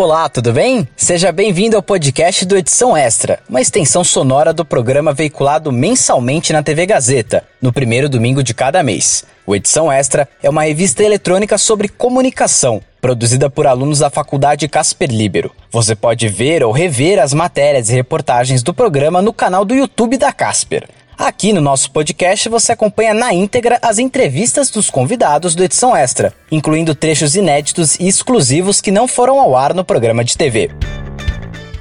[0.00, 0.86] Olá, tudo bem?
[0.96, 6.62] Seja bem-vindo ao podcast do Edição Extra, uma extensão sonora do programa veiculado mensalmente na
[6.62, 9.24] TV Gazeta, no primeiro domingo de cada mês.
[9.44, 15.10] O Edição Extra é uma revista eletrônica sobre comunicação, produzida por alunos da Faculdade Casper
[15.10, 15.50] Libero.
[15.68, 20.16] Você pode ver ou rever as matérias e reportagens do programa no canal do YouTube
[20.16, 20.88] da Casper.
[21.18, 26.32] Aqui no nosso podcast você acompanha na íntegra as entrevistas dos convidados do Edição Extra,
[26.48, 30.70] incluindo trechos inéditos e exclusivos que não foram ao ar no programa de TV.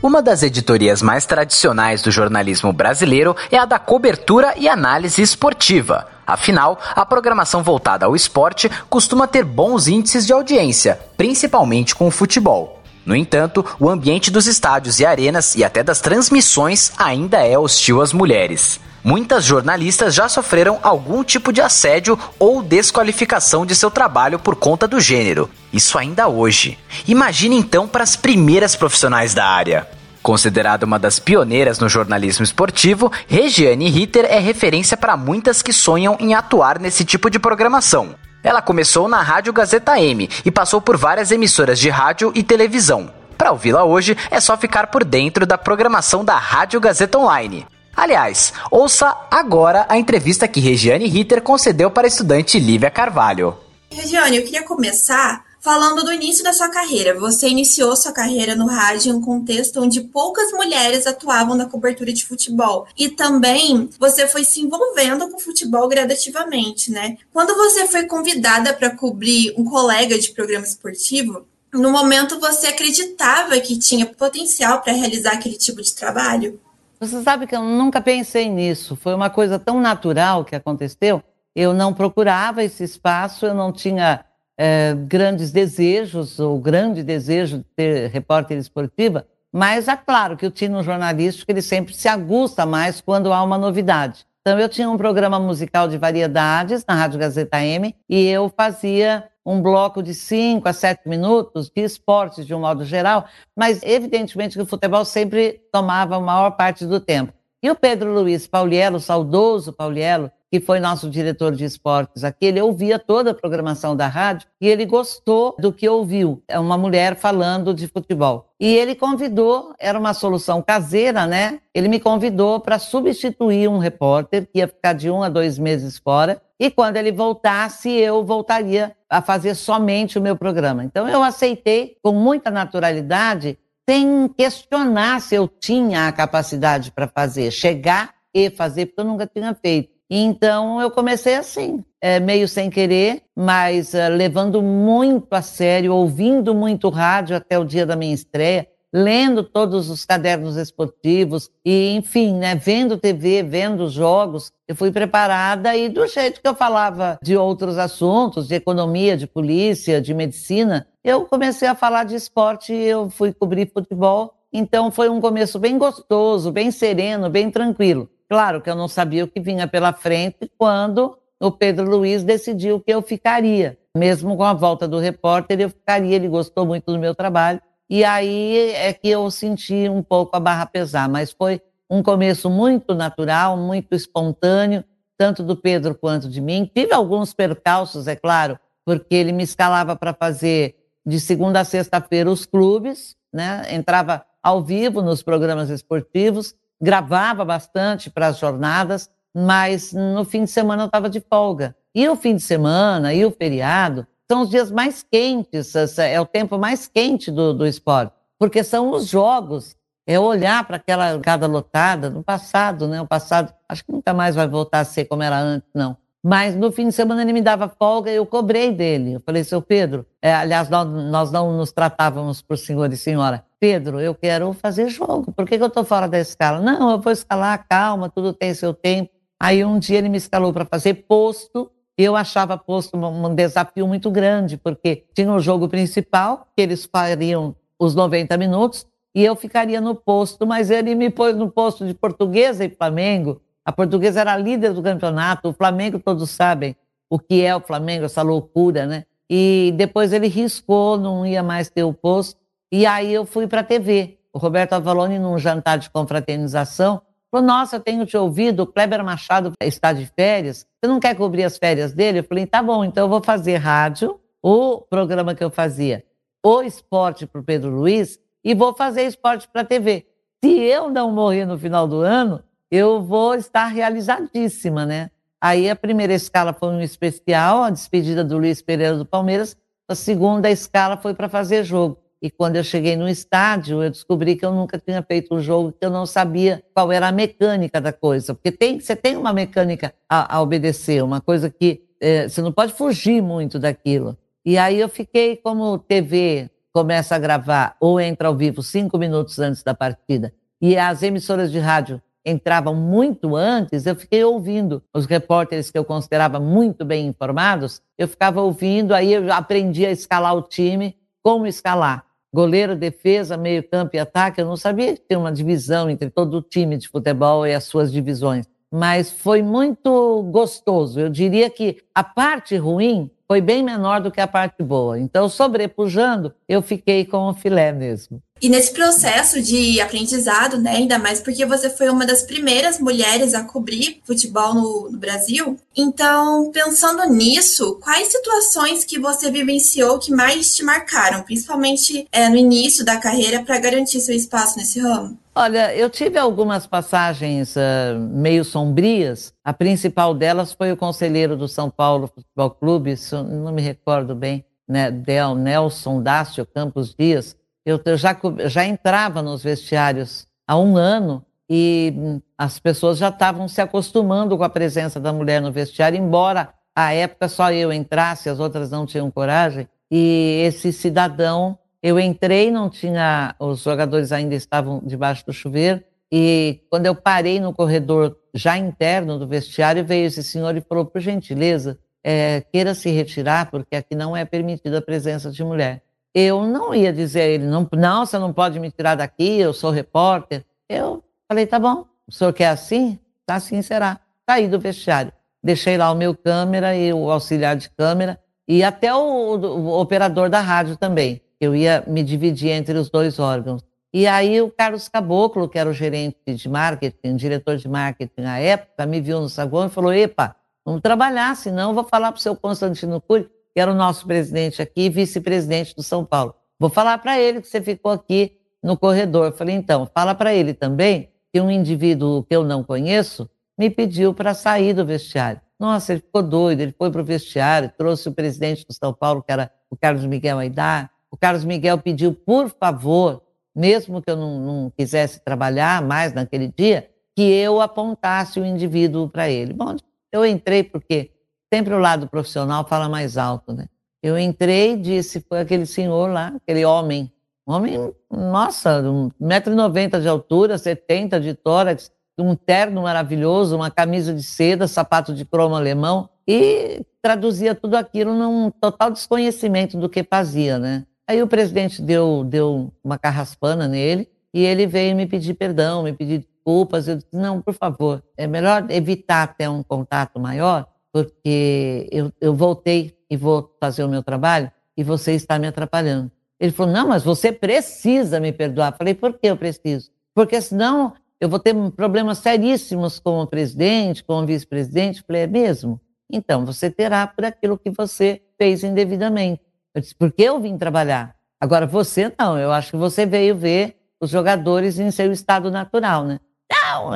[0.02, 6.08] Uma das editorias mais tradicionais do jornalismo brasileiro é a da cobertura e análise esportiva.
[6.26, 12.12] Afinal, a programação voltada ao esporte costuma ter bons índices de audiência, principalmente com o
[12.12, 12.82] futebol.
[13.06, 18.02] No entanto, o ambiente dos estádios e arenas e até das transmissões ainda é hostil
[18.02, 18.80] às mulheres.
[19.08, 24.86] Muitas jornalistas já sofreram algum tipo de assédio ou desqualificação de seu trabalho por conta
[24.86, 25.50] do gênero.
[25.72, 26.78] Isso ainda hoje.
[27.08, 29.88] Imagine então para as primeiras profissionais da área.
[30.22, 36.18] Considerada uma das pioneiras no jornalismo esportivo, Regiane Ritter é referência para muitas que sonham
[36.20, 38.14] em atuar nesse tipo de programação.
[38.44, 43.10] Ela começou na Rádio Gazeta M e passou por várias emissoras de rádio e televisão.
[43.38, 47.66] Para ouvi-la hoje, é só ficar por dentro da programação da Rádio Gazeta Online.
[47.98, 53.58] Aliás, ouça agora a entrevista que Regiane Ritter concedeu para a estudante Lívia Carvalho.
[53.90, 57.20] Regiane, eu queria começar falando do início da sua carreira.
[57.20, 62.14] Você iniciou sua carreira no rádio em um contexto onde poucas mulheres atuavam na cobertura
[62.14, 62.86] de futebol.
[62.96, 67.18] E também você foi se envolvendo com o futebol gradativamente, né?
[67.34, 73.60] Quando você foi convidada para cobrir um colega de programa esportivo, no momento você acreditava
[73.60, 76.60] que tinha potencial para realizar aquele tipo de trabalho?
[77.00, 78.96] Você sabe que eu nunca pensei nisso.
[78.96, 81.22] Foi uma coisa tão natural que aconteceu.
[81.56, 84.26] Eu não procurava esse espaço, eu não tinha
[84.58, 90.52] é, grandes desejos ou grande desejo de ter repórter esportiva, mas é claro que o
[90.52, 94.26] tino jornalístico ele sempre se aguça mais quando há uma novidade.
[94.42, 99.26] Então eu tinha um programa musical de variedades na Rádio Gazeta M e eu fazia
[99.48, 103.26] um bloco de 5 a 7 minutos de esportes de um modo geral,
[103.56, 107.32] mas evidentemente que o futebol sempre tomava a maior parte do tempo.
[107.64, 112.62] E o Pedro Luiz Pauliello, saudoso Pauliello, que foi nosso diretor de esportes aqui, ele
[112.62, 116.44] ouvia toda a programação da rádio e ele gostou do que ouviu.
[116.48, 118.50] É uma mulher falando de futebol.
[118.60, 121.60] E ele convidou, era uma solução caseira, né?
[121.74, 125.98] Ele me convidou para substituir um repórter que ia ficar de um a dois meses
[125.98, 126.42] fora.
[126.60, 130.84] E quando ele voltasse, eu voltaria a fazer somente o meu programa.
[130.84, 133.58] Então eu aceitei com muita naturalidade,
[133.90, 139.26] sem questionar se eu tinha a capacidade para fazer, chegar e fazer, porque eu nunca
[139.26, 139.90] tinha feito.
[140.10, 146.54] Então eu comecei assim, é, meio sem querer, mas é, levando muito a sério, ouvindo
[146.54, 152.34] muito rádio até o dia da minha estreia, lendo todos os cadernos esportivos e, enfim,
[152.34, 157.36] né, vendo TV, vendo jogos, eu fui preparada e do jeito que eu falava de
[157.36, 162.84] outros assuntos, de economia, de polícia, de medicina, eu comecei a falar de esporte e
[162.84, 164.34] eu fui cobrir futebol.
[164.52, 168.10] Então foi um começo bem gostoso, bem sereno, bem tranquilo.
[168.30, 172.80] Claro que eu não sabia o que vinha pela frente quando o Pedro Luiz decidiu
[172.80, 173.78] que eu ficaria.
[173.96, 176.16] Mesmo com a volta do repórter, eu ficaria.
[176.16, 177.62] Ele gostou muito do meu trabalho.
[177.90, 182.50] E aí é que eu senti um pouco a barra pesar, mas foi um começo
[182.50, 184.84] muito natural, muito espontâneo,
[185.18, 186.70] tanto do Pedro quanto de mim.
[186.74, 190.76] Tive alguns percalços, é claro, porque ele me escalava para fazer
[191.06, 193.64] de segunda a sexta-feira os clubes, né?
[193.70, 200.52] entrava ao vivo nos programas esportivos, gravava bastante para as jornadas, mas no fim de
[200.52, 201.76] semana eu estava de folga.
[201.96, 206.26] E o fim de semana e o feriado são os dias mais quentes, é o
[206.26, 209.76] tempo mais quente do, do esporte, porque são os jogos.
[210.10, 213.02] É olhar para aquela cada lotada no passado, né?
[213.02, 215.98] O passado, acho que nunca mais vai voltar a ser como era antes, não.
[216.24, 219.14] Mas no fim de semana ele me dava folga e eu cobrei dele.
[219.14, 223.46] Eu falei, seu Pedro, é, aliás, nós, nós, não nos tratávamos por senhor e senhora.
[223.60, 225.32] Pedro, eu quero fazer jogo.
[225.32, 226.60] Por que, que eu estou fora da escala?
[226.60, 229.12] Não, eu vou escalar, calma, tudo tem seu tempo.
[229.40, 231.72] Aí um dia ele me escalou para fazer posto.
[231.98, 237.56] Eu achava posto um desafio muito grande, porque tinha o jogo principal, que eles fariam
[237.80, 238.86] os 90 minutos,
[239.16, 243.42] e eu ficaria no posto, mas ele me pôs no posto de portuguesa e Flamengo.
[243.66, 246.76] A portuguesa era líder do campeonato, o Flamengo todos sabem
[247.10, 249.06] o que é o Flamengo, essa loucura, né?
[249.30, 252.40] E depois ele riscou, não ia mais ter o posto.
[252.72, 254.18] E aí eu fui para a TV.
[254.32, 257.02] O Roberto Avalone, num jantar de confraternização,
[257.32, 261.16] falou: Nossa, eu tenho te ouvido, o Kleber Machado está de férias, você não quer
[261.16, 262.20] cobrir as férias dele?
[262.20, 266.04] Eu falei: Tá bom, então eu vou fazer rádio, o programa que eu fazia
[266.44, 270.06] o esporte para o Pedro Luiz e vou fazer esporte para a TV.
[270.42, 272.42] Se eu não morrer no final do ano,
[272.72, 275.12] eu vou estar realizadíssima, né?
[275.42, 279.58] Aí a primeira escala foi um especial, a despedida do Luiz Pereira do Palmeiras.
[279.90, 281.98] A segunda escala foi para fazer jogo.
[282.22, 285.72] E quando eu cheguei no estádio, eu descobri que eu nunca tinha feito um jogo,
[285.72, 288.34] que eu não sabia qual era a mecânica da coisa.
[288.34, 292.52] Porque tem, você tem uma mecânica a, a obedecer, uma coisa que é, você não
[292.52, 294.18] pode fugir muito daquilo.
[294.44, 299.40] E aí eu fiquei como TV começa a gravar ou entra ao vivo cinco minutos
[299.40, 300.32] antes da partida
[300.62, 305.86] e as emissoras de rádio entravam muito antes, eu fiquei ouvindo os repórteres que eu
[305.86, 311.48] considerava muito bem informados, eu ficava ouvindo, aí eu aprendi a escalar o time, como
[311.48, 312.06] escalar.
[312.34, 316.38] Goleiro, defesa, meio campo e ataque, eu não sabia que tinha uma divisão entre todo
[316.38, 318.46] o time de futebol e as suas divisões.
[318.72, 321.00] Mas foi muito gostoso.
[321.00, 325.00] Eu diria que a parte ruim foi bem menor do que a parte boa.
[325.00, 328.22] Então, sobrepujando, eu fiquei com o filé mesmo.
[328.42, 333.34] E nesse processo de aprendizado, né, ainda mais porque você foi uma das primeiras mulheres
[333.34, 335.58] a cobrir futebol no, no, Brasil.
[335.76, 342.36] Então, pensando nisso, quais situações que você vivenciou que mais te marcaram, principalmente é, no
[342.36, 345.18] início da carreira, para garantir seu espaço nesse ramo?
[345.34, 349.34] Olha, eu tive algumas passagens uh, meio sombrias.
[349.44, 354.44] A principal delas foi o conselheiro do São Paulo Futebol Clube, não me recordo bem,
[354.68, 357.36] né, Del Nelson Dácio Campos Dias
[357.68, 363.50] eu, já, já entrava nos vestiários há um ano e hum, as pessoas já estavam
[363.50, 368.30] se acostumando com a presença da mulher no vestiário, embora à época só eu entrasse,
[368.30, 369.68] as outras não tinham coragem.
[369.92, 376.62] E esse cidadão, eu entrei, não tinha, os jogadores ainda estavam debaixo do chuveiro, e
[376.70, 381.02] quando eu parei no corredor já interno do vestiário, veio esse senhor e falou: por
[381.02, 385.82] gentileza, é, queira se retirar, porque aqui não é permitida a presença de mulher
[386.20, 389.54] eu não ia dizer a ele, não, não, você não pode me tirar daqui, eu
[389.54, 390.44] sou repórter.
[390.68, 392.98] Eu falei, tá bom, o senhor quer assim?
[393.24, 394.00] Tá assim será.
[394.28, 395.14] Saí do vestiário.
[395.44, 400.28] Deixei lá o meu câmera e o auxiliar de câmera e até o, o operador
[400.28, 401.22] da rádio também.
[401.40, 403.64] Eu ia me dividir entre os dois órgãos.
[403.94, 408.40] E aí o Carlos Caboclo, que era o gerente de marketing, diretor de marketing na
[408.40, 410.36] época, me viu no saguão e falou, epa,
[410.66, 414.06] vamos trabalhar, senão eu vou falar para o seu Constantino Cury que era o nosso
[414.06, 416.36] presidente aqui, vice-presidente do São Paulo.
[416.60, 419.26] Vou falar para ele que você ficou aqui no corredor.
[419.26, 423.28] Eu falei, então, fala para ele também que um indivíduo que eu não conheço
[423.58, 425.42] me pediu para sair do vestiário.
[425.60, 429.24] Nossa, ele ficou doido, ele foi para o vestiário, trouxe o presidente do São Paulo,
[429.24, 430.92] que era o Carlos Miguel Aidar.
[431.10, 433.24] O Carlos Miguel pediu, por favor,
[433.56, 439.10] mesmo que eu não, não quisesse trabalhar mais naquele dia, que eu apontasse o indivíduo
[439.10, 439.52] para ele.
[439.52, 439.76] Bom,
[440.12, 441.17] eu entrei porque
[441.52, 443.68] sempre o lado profissional fala mais alto, né?
[444.02, 447.12] Eu entrei e disse, foi aquele senhor lá, aquele homem,
[447.48, 454.24] um homem, nossa, 1,90m de altura, 70 de tórax, um terno maravilhoso, uma camisa de
[454.24, 460.58] seda, sapato de cromo alemão, e traduzia tudo aquilo num total desconhecimento do que fazia,
[460.60, 460.86] né?
[461.08, 465.94] Aí o presidente deu, deu uma carraspana nele, e ele veio me pedir perdão, me
[465.94, 466.88] pedir desculpas.
[466.88, 470.68] Eu disse, não, por favor, é melhor evitar ter um contato maior,
[470.98, 476.12] porque eu, eu voltei e vou fazer o meu trabalho e você está me atrapalhando.
[476.40, 478.76] Ele falou: Não, mas você precisa me perdoar.
[478.76, 479.92] Falei: Por que eu preciso?
[480.14, 485.04] Porque senão eu vou ter problemas seríssimos com o presidente, com o vice-presidente.
[485.06, 485.80] Falei: É mesmo?
[486.12, 489.42] Então você terá por aquilo que você fez indevidamente.
[489.76, 491.16] Eu disse: Porque eu vim trabalhar.
[491.40, 496.06] Agora você não, eu acho que você veio ver os jogadores em seu estado natural,
[496.06, 496.20] né?
[496.68, 496.92] Não,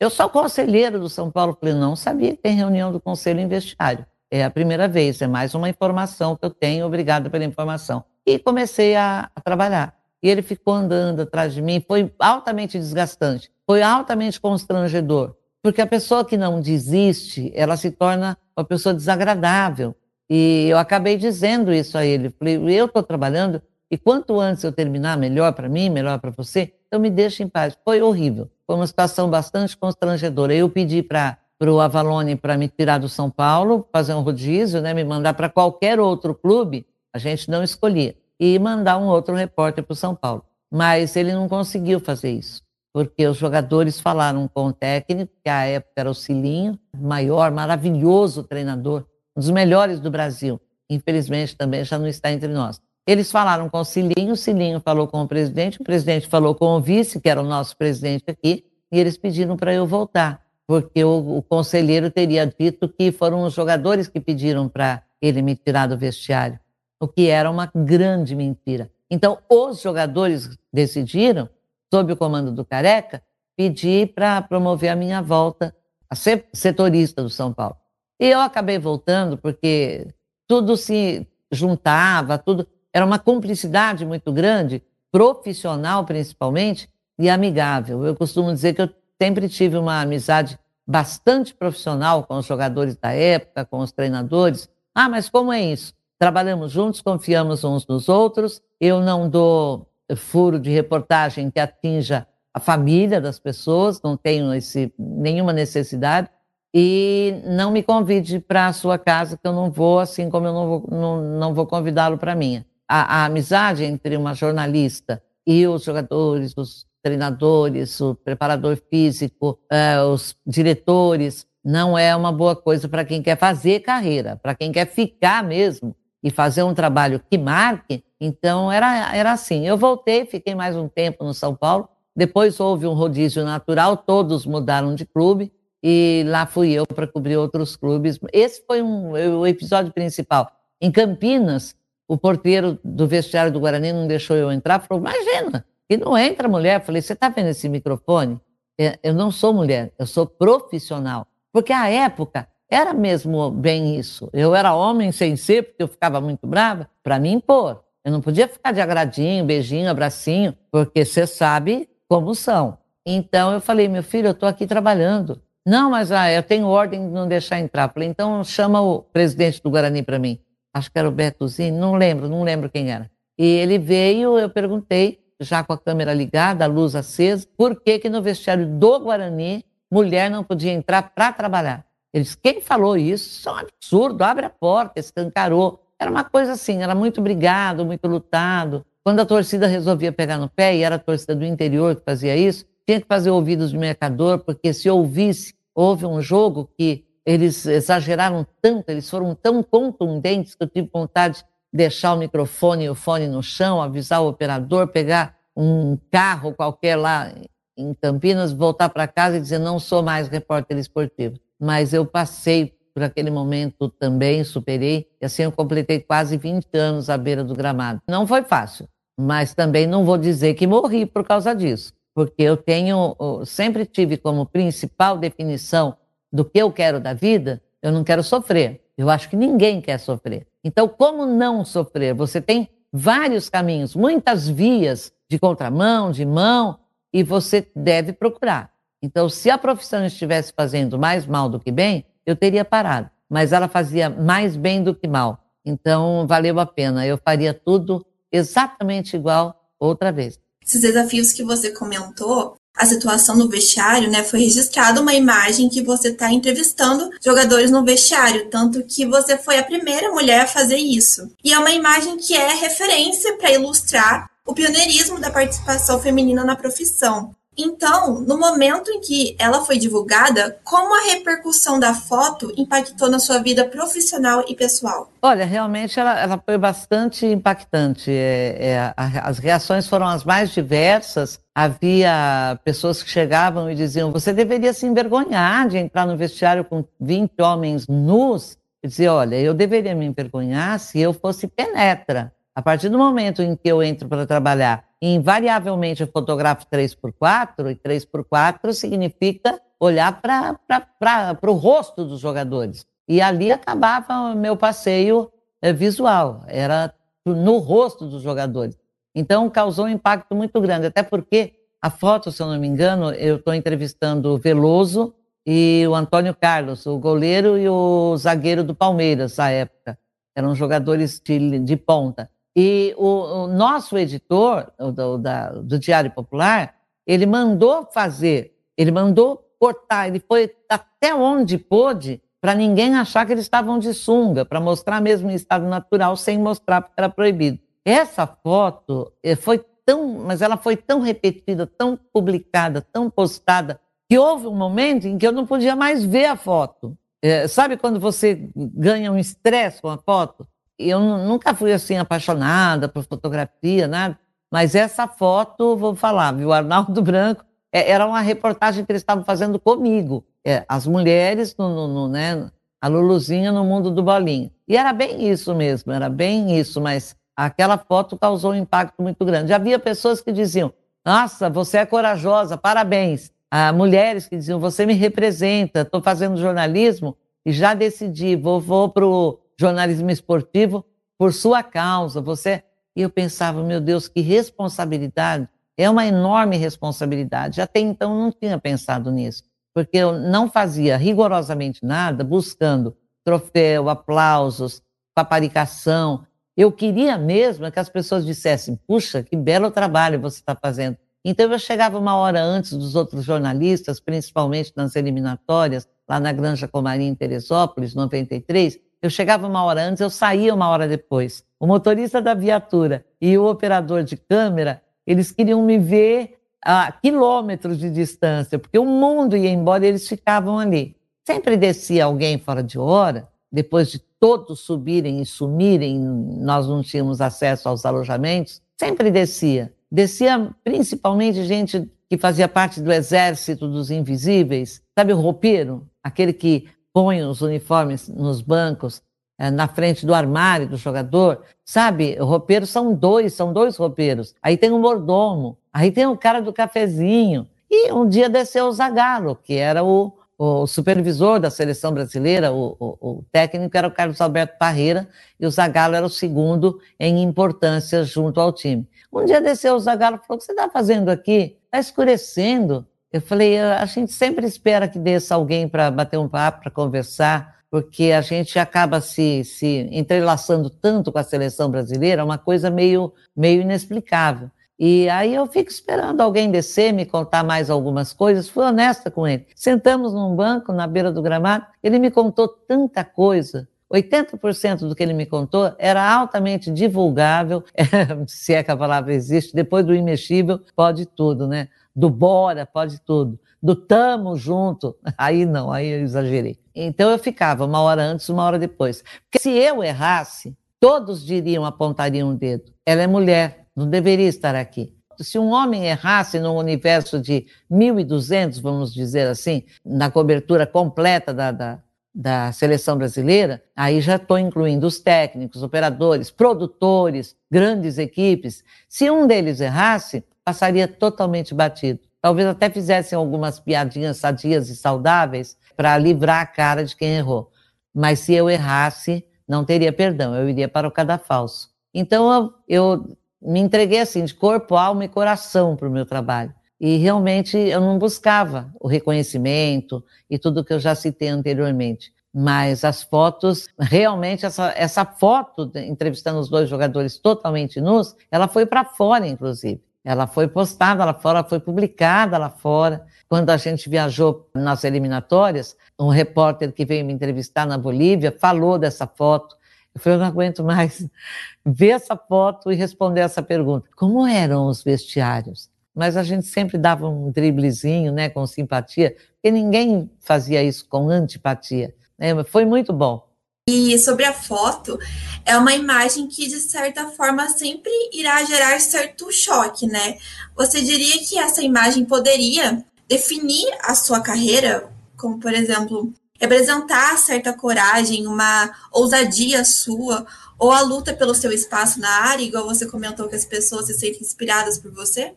[0.00, 1.56] eu, sou conselheiro do São Paulo.
[1.58, 4.04] Falei, não sabia que tem reunião do conselho em vestiário.
[4.30, 8.04] É a primeira vez, é mais uma informação que eu tenho, obrigada pela informação.
[8.26, 9.94] E comecei a, a trabalhar.
[10.22, 15.86] E ele ficou andando atrás de mim, foi altamente desgastante, foi altamente constrangedor, porque a
[15.86, 19.94] pessoa que não desiste, ela se torna uma pessoa desagradável.
[20.28, 22.30] E eu acabei dizendo isso a ele.
[22.30, 26.72] Falei, eu estou trabalhando e quanto antes eu terminar, melhor para mim, melhor para você,
[26.86, 27.78] então me deixa em paz.
[27.84, 28.50] Foi horrível.
[28.66, 30.54] Foi uma situação bastante constrangedora.
[30.54, 34.94] Eu pedi para o Avalone para me tirar do São Paulo, fazer um rodízio, né,
[34.94, 39.84] me mandar para qualquer outro clube, a gente não escolhia, e mandar um outro repórter
[39.84, 40.44] para o São Paulo.
[40.70, 45.64] Mas ele não conseguiu fazer isso, porque os jogadores falaram com o técnico, que à
[45.64, 49.04] época era o Cilinho, maior, maravilhoso treinador,
[49.36, 50.60] um dos melhores do Brasil.
[50.90, 52.80] Infelizmente também já não está entre nós.
[53.06, 56.66] Eles falaram com o Cilinho, o Cilinho falou com o presidente, o presidente falou com
[56.66, 61.04] o vice, que era o nosso presidente aqui, e eles pediram para eu voltar, porque
[61.04, 65.86] o, o, conselheiro teria dito que foram os jogadores que pediram para ele me tirar
[65.86, 66.58] do vestiário.
[66.98, 68.90] o que era uma grande mentira.
[69.10, 71.48] Então, os jogadores decidiram,
[71.92, 73.22] sob o comando do Careca,
[73.54, 75.74] pedir para promover a minha volta
[76.08, 77.76] a ser setorista do São Paulo.
[78.18, 80.08] E eu acabei voltando porque
[80.48, 88.06] tudo se juntava, tudo era uma cumplicidade muito grande, profissional principalmente e amigável.
[88.06, 93.12] Eu costumo dizer que eu sempre tive uma amizade bastante profissional com os jogadores da
[93.12, 94.68] época, com os treinadores.
[94.94, 95.92] Ah, mas como é isso?
[96.18, 98.62] Trabalhamos juntos, confiamos uns nos outros.
[98.80, 104.94] Eu não dou furo de reportagem que atinja a família das pessoas, não tenho esse,
[104.96, 106.28] nenhuma necessidade.
[106.72, 110.52] E não me convide para a sua casa, que eu não vou, assim como eu
[110.52, 112.64] não vou, não, não vou convidá-lo para a minha.
[112.88, 120.08] A, a amizade entre uma jornalista e os jogadores, os treinadores, o preparador físico, uh,
[120.08, 124.86] os diretores, não é uma boa coisa para quem quer fazer carreira, para quem quer
[124.86, 128.04] ficar mesmo e fazer um trabalho que marque.
[128.20, 129.66] Então era, era assim.
[129.66, 131.88] Eu voltei, fiquei mais um tempo no São Paulo.
[132.14, 137.36] Depois houve um rodízio natural, todos mudaram de clube e lá fui eu para cobrir
[137.36, 138.18] outros clubes.
[138.32, 140.50] Esse foi um, o episódio principal.
[140.80, 141.74] Em Campinas,
[142.08, 146.48] o porteiro do vestiário do Guarani não deixou eu entrar, falou: Imagina, e não entra
[146.48, 146.84] mulher.
[146.84, 148.40] Falei: Você está vendo esse microfone?
[148.78, 151.26] É, eu não sou mulher, eu sou profissional.
[151.52, 154.28] Porque a época era mesmo bem isso.
[154.32, 157.84] Eu era homem sem ser, porque eu ficava muito brava, para me impor.
[158.04, 162.76] Eu não podia ficar de agradinho, beijinho, abracinho, porque você sabe como são.
[163.06, 165.40] Então eu falei: Meu filho, eu estou aqui trabalhando.
[165.66, 167.90] Não, mas ah, eu tenho ordem de não deixar entrar.
[167.92, 170.38] Falei: Então chama o presidente do Guarani para mim.
[170.74, 173.08] Acho que era o Betozinho, não lembro, não lembro quem era.
[173.38, 177.98] E ele veio, eu perguntei já com a câmera ligada, a luz acesa, por que
[178.00, 181.86] que no vestiário do Guarani mulher não podia entrar para trabalhar.
[182.12, 183.38] Eles, quem falou isso?
[183.38, 185.80] Isso é um absurdo, abre a porta, escancarou.
[185.98, 188.84] Era uma coisa assim, era muito brigado, muito lutado.
[189.02, 192.36] Quando a torcida resolvia pegar no pé, e era a torcida do interior que fazia
[192.36, 197.64] isso, tinha que fazer ouvidos de mercador, porque se ouvisse, houve um jogo que eles
[197.66, 202.94] exageraram tanto, eles foram tão contundentes que eu tive vontade deixar o microfone e o
[202.94, 207.32] fone no chão, avisar o operador, pegar um carro qualquer lá
[207.76, 211.36] em Campinas, voltar para casa e dizer: não sou mais repórter esportivo.
[211.58, 217.10] Mas eu passei por aquele momento também, superei, e assim eu completei quase 20 anos
[217.10, 218.00] à beira do gramado.
[218.08, 218.88] Não foi fácil,
[219.18, 224.16] mas também não vou dizer que morri por causa disso, porque eu tenho, sempre tive
[224.16, 225.96] como principal definição
[226.34, 228.80] do que eu quero da vida, eu não quero sofrer.
[228.98, 230.48] Eu acho que ninguém quer sofrer.
[230.64, 232.12] Então, como não sofrer?
[232.12, 236.80] Você tem vários caminhos, muitas vias de contramão, de mão,
[237.12, 238.72] e você deve procurar.
[239.00, 243.08] Então, se a profissão estivesse fazendo mais mal do que bem, eu teria parado.
[243.30, 245.38] Mas ela fazia mais bem do que mal.
[245.64, 247.06] Então, valeu a pena.
[247.06, 250.40] Eu faria tudo exatamente igual outra vez.
[250.64, 254.24] Esses desafios que você comentou, a situação no vestiário, né?
[254.24, 259.58] Foi registrada uma imagem que você está entrevistando jogadores no vestiário, tanto que você foi
[259.58, 261.30] a primeira mulher a fazer isso.
[261.42, 266.56] E é uma imagem que é referência para ilustrar o pioneirismo da participação feminina na
[266.56, 267.34] profissão.
[267.56, 273.18] Então, no momento em que ela foi divulgada, como a repercussão da foto impactou na
[273.18, 275.10] sua vida profissional e pessoal?
[275.22, 278.10] Olha, realmente ela, ela foi bastante impactante.
[278.10, 281.40] É, é, as reações foram as mais diversas.
[281.54, 286.84] Havia pessoas que chegavam e diziam: você deveria se envergonhar de entrar no vestiário com
[287.00, 288.58] 20 homens nus.
[288.84, 292.33] Dizia: olha, eu deveria me envergonhar se eu fosse penetra.
[292.54, 297.74] A partir do momento em que eu entro para trabalhar, invariavelmente eu fotografo 3x4, e
[297.74, 302.86] 3x4 significa olhar para o rosto dos jogadores.
[303.08, 305.30] E ali acabava meu passeio
[305.60, 306.94] é, visual, era
[307.26, 308.78] no rosto dos jogadores.
[309.14, 313.12] Então causou um impacto muito grande, até porque a foto, se eu não me engano,
[313.12, 315.12] eu estou entrevistando o Veloso
[315.46, 319.98] e o Antônio Carlos, o goleiro e o zagueiro do Palmeiras, à época.
[320.34, 322.30] Eram jogadores de, de ponta.
[322.56, 326.74] E o, o nosso editor do, da, do Diário Popular,
[327.06, 333.32] ele mandou fazer, ele mandou cortar, ele foi até onde pôde para ninguém achar que
[333.32, 337.58] eles estavam de sunga, para mostrar mesmo em estado natural, sem mostrar porque era proibido.
[337.84, 344.18] Essa foto eh, foi tão, mas ela foi tão repetida, tão publicada, tão postada, que
[344.18, 346.96] houve um momento em que eu não podia mais ver a foto.
[347.22, 350.46] É, sabe quando você ganha um estresse com a foto?
[350.78, 354.18] Eu nunca fui assim apaixonada por fotografia, nada,
[354.50, 356.52] mas essa foto, vou falar, viu?
[356.52, 360.24] Arnaldo Branco, é, era uma reportagem que eles estavam fazendo comigo.
[360.44, 362.50] É, as mulheres, no, no, no, né?
[362.80, 364.50] A Luluzinha no mundo do bolinho.
[364.68, 369.24] E era bem isso mesmo, era bem isso, mas aquela foto causou um impacto muito
[369.24, 369.52] grande.
[369.52, 370.72] Havia pessoas que diziam:
[371.04, 373.32] Nossa, você é corajosa, parabéns.
[373.50, 378.88] Há mulheres que diziam: Você me representa, estou fazendo jornalismo e já decidi, vou, vou
[378.88, 380.84] para o jornalismo esportivo
[381.18, 382.20] por sua causa.
[382.20, 382.62] Você.
[382.94, 385.48] E eu pensava: Meu Deus, que responsabilidade.
[385.76, 387.60] É uma enorme responsabilidade.
[387.60, 389.42] Até então não tinha pensado nisso,
[389.74, 394.82] porque eu não fazia rigorosamente nada buscando troféu, aplausos,
[395.14, 396.24] paparicação.
[396.56, 400.96] Eu queria mesmo que as pessoas dissessem: puxa, que belo trabalho você está fazendo.
[401.24, 406.68] Então eu chegava uma hora antes dos outros jornalistas, principalmente nas eliminatórias, lá na Granja
[406.68, 408.78] Comarim, em Teresópolis, 93.
[409.04, 411.44] Eu chegava uma hora antes, eu saía uma hora depois.
[411.60, 417.76] O motorista da viatura e o operador de câmera, eles queriam me ver a quilômetros
[417.78, 420.96] de distância, porque o mundo ia embora e eles ficavam ali.
[421.22, 427.20] Sempre descia alguém fora de hora, depois de todos subirem e sumirem, nós não tínhamos
[427.20, 429.70] acesso aos alojamentos, sempre descia.
[429.92, 435.86] Descia principalmente gente que fazia parte do exército dos invisíveis, sabe o roupeiro?
[436.02, 439.02] Aquele que põe os uniformes nos bancos,
[439.36, 442.16] é, na frente do armário do jogador, sabe?
[442.16, 444.32] Roupeiros são dois, são dois roupeiros.
[444.40, 447.48] Aí tem o mordomo, aí tem o cara do cafezinho.
[447.68, 452.76] E um dia desceu o Zagallo, que era o, o supervisor da seleção brasileira, o,
[452.78, 455.08] o, o, técnico era o Carlos Alberto Parreira,
[455.40, 458.88] e o Zagallo era o segundo em importância junto ao time.
[459.12, 461.56] Um dia desceu o Zagallo e falou: O que você está fazendo aqui?
[461.64, 462.86] Está escurecendo.
[463.14, 467.60] Eu falei: A gente sempre espera que desça alguém para bater um papo, para conversar,
[467.70, 472.70] porque a gente acaba se, se entrelaçando tanto com a seleção brasileira, é uma coisa
[472.70, 474.50] meio, meio inexplicável.
[474.76, 478.48] E aí eu fico esperando alguém descer, me contar mais algumas coisas.
[478.48, 479.46] Fui honesta com ele.
[479.54, 483.68] Sentamos num banco na beira do gramado, ele me contou tanta coisa.
[483.92, 487.62] 80% do que ele me contou era altamente divulgável,
[488.26, 491.68] se é que a palavra existe, depois do imexível, pode tudo, né?
[491.94, 493.38] Do bora, pode tudo.
[493.62, 496.58] Do tamo junto, aí não, aí eu exagerei.
[496.74, 499.02] Então eu ficava uma hora antes, uma hora depois.
[499.24, 502.72] Porque se eu errasse, todos diriam, apontariam o dedo.
[502.84, 504.94] Ela é mulher, não deveria estar aqui.
[505.20, 511.52] Se um homem errasse num universo de 1.200, vamos dizer assim, na cobertura completa da,
[511.52, 511.78] da,
[512.12, 518.64] da seleção brasileira, aí já estou incluindo os técnicos, operadores, produtores, grandes equipes.
[518.88, 522.00] Se um deles errasse, passaria totalmente batido.
[522.20, 527.50] Talvez até fizessem algumas piadinhas sadias e saudáveis para livrar a cara de quem errou.
[527.94, 531.70] Mas se eu errasse, não teria perdão, eu iria para o cadafalso.
[531.92, 536.52] Então eu, eu me entreguei assim, de corpo, alma e coração para o meu trabalho.
[536.80, 542.12] E realmente eu não buscava o reconhecimento e tudo que eu já citei anteriormente.
[542.32, 548.66] Mas as fotos, realmente, essa, essa foto, entrevistando os dois jogadores totalmente nus, ela foi
[548.66, 549.80] para fora, inclusive.
[550.04, 553.06] Ela foi postada lá fora, foi publicada lá fora.
[553.28, 558.78] Quando a gente viajou nas eliminatórias, um repórter que veio me entrevistar na Bolívia falou
[558.78, 559.56] dessa foto
[559.94, 561.06] eu falei, eu não aguento mais
[561.64, 563.88] ver essa foto e responder essa pergunta.
[563.96, 565.70] Como eram os vestiários?
[565.94, 571.08] Mas a gente sempre dava um driblezinho, né, com simpatia, porque ninguém fazia isso com
[571.08, 571.94] antipatia.
[572.18, 572.42] Né?
[572.44, 573.24] Foi muito bom.
[573.66, 574.98] E sobre a foto,
[575.42, 580.18] é uma imagem que, de certa forma, sempre irá gerar certo choque, né?
[580.54, 584.90] Você diria que essa imagem poderia definir a sua carreira?
[585.16, 590.26] Como, por exemplo, representar certa coragem, uma ousadia sua,
[590.58, 593.94] ou a luta pelo seu espaço na área, igual você comentou que as pessoas se
[593.94, 595.32] sentem inspiradas por você?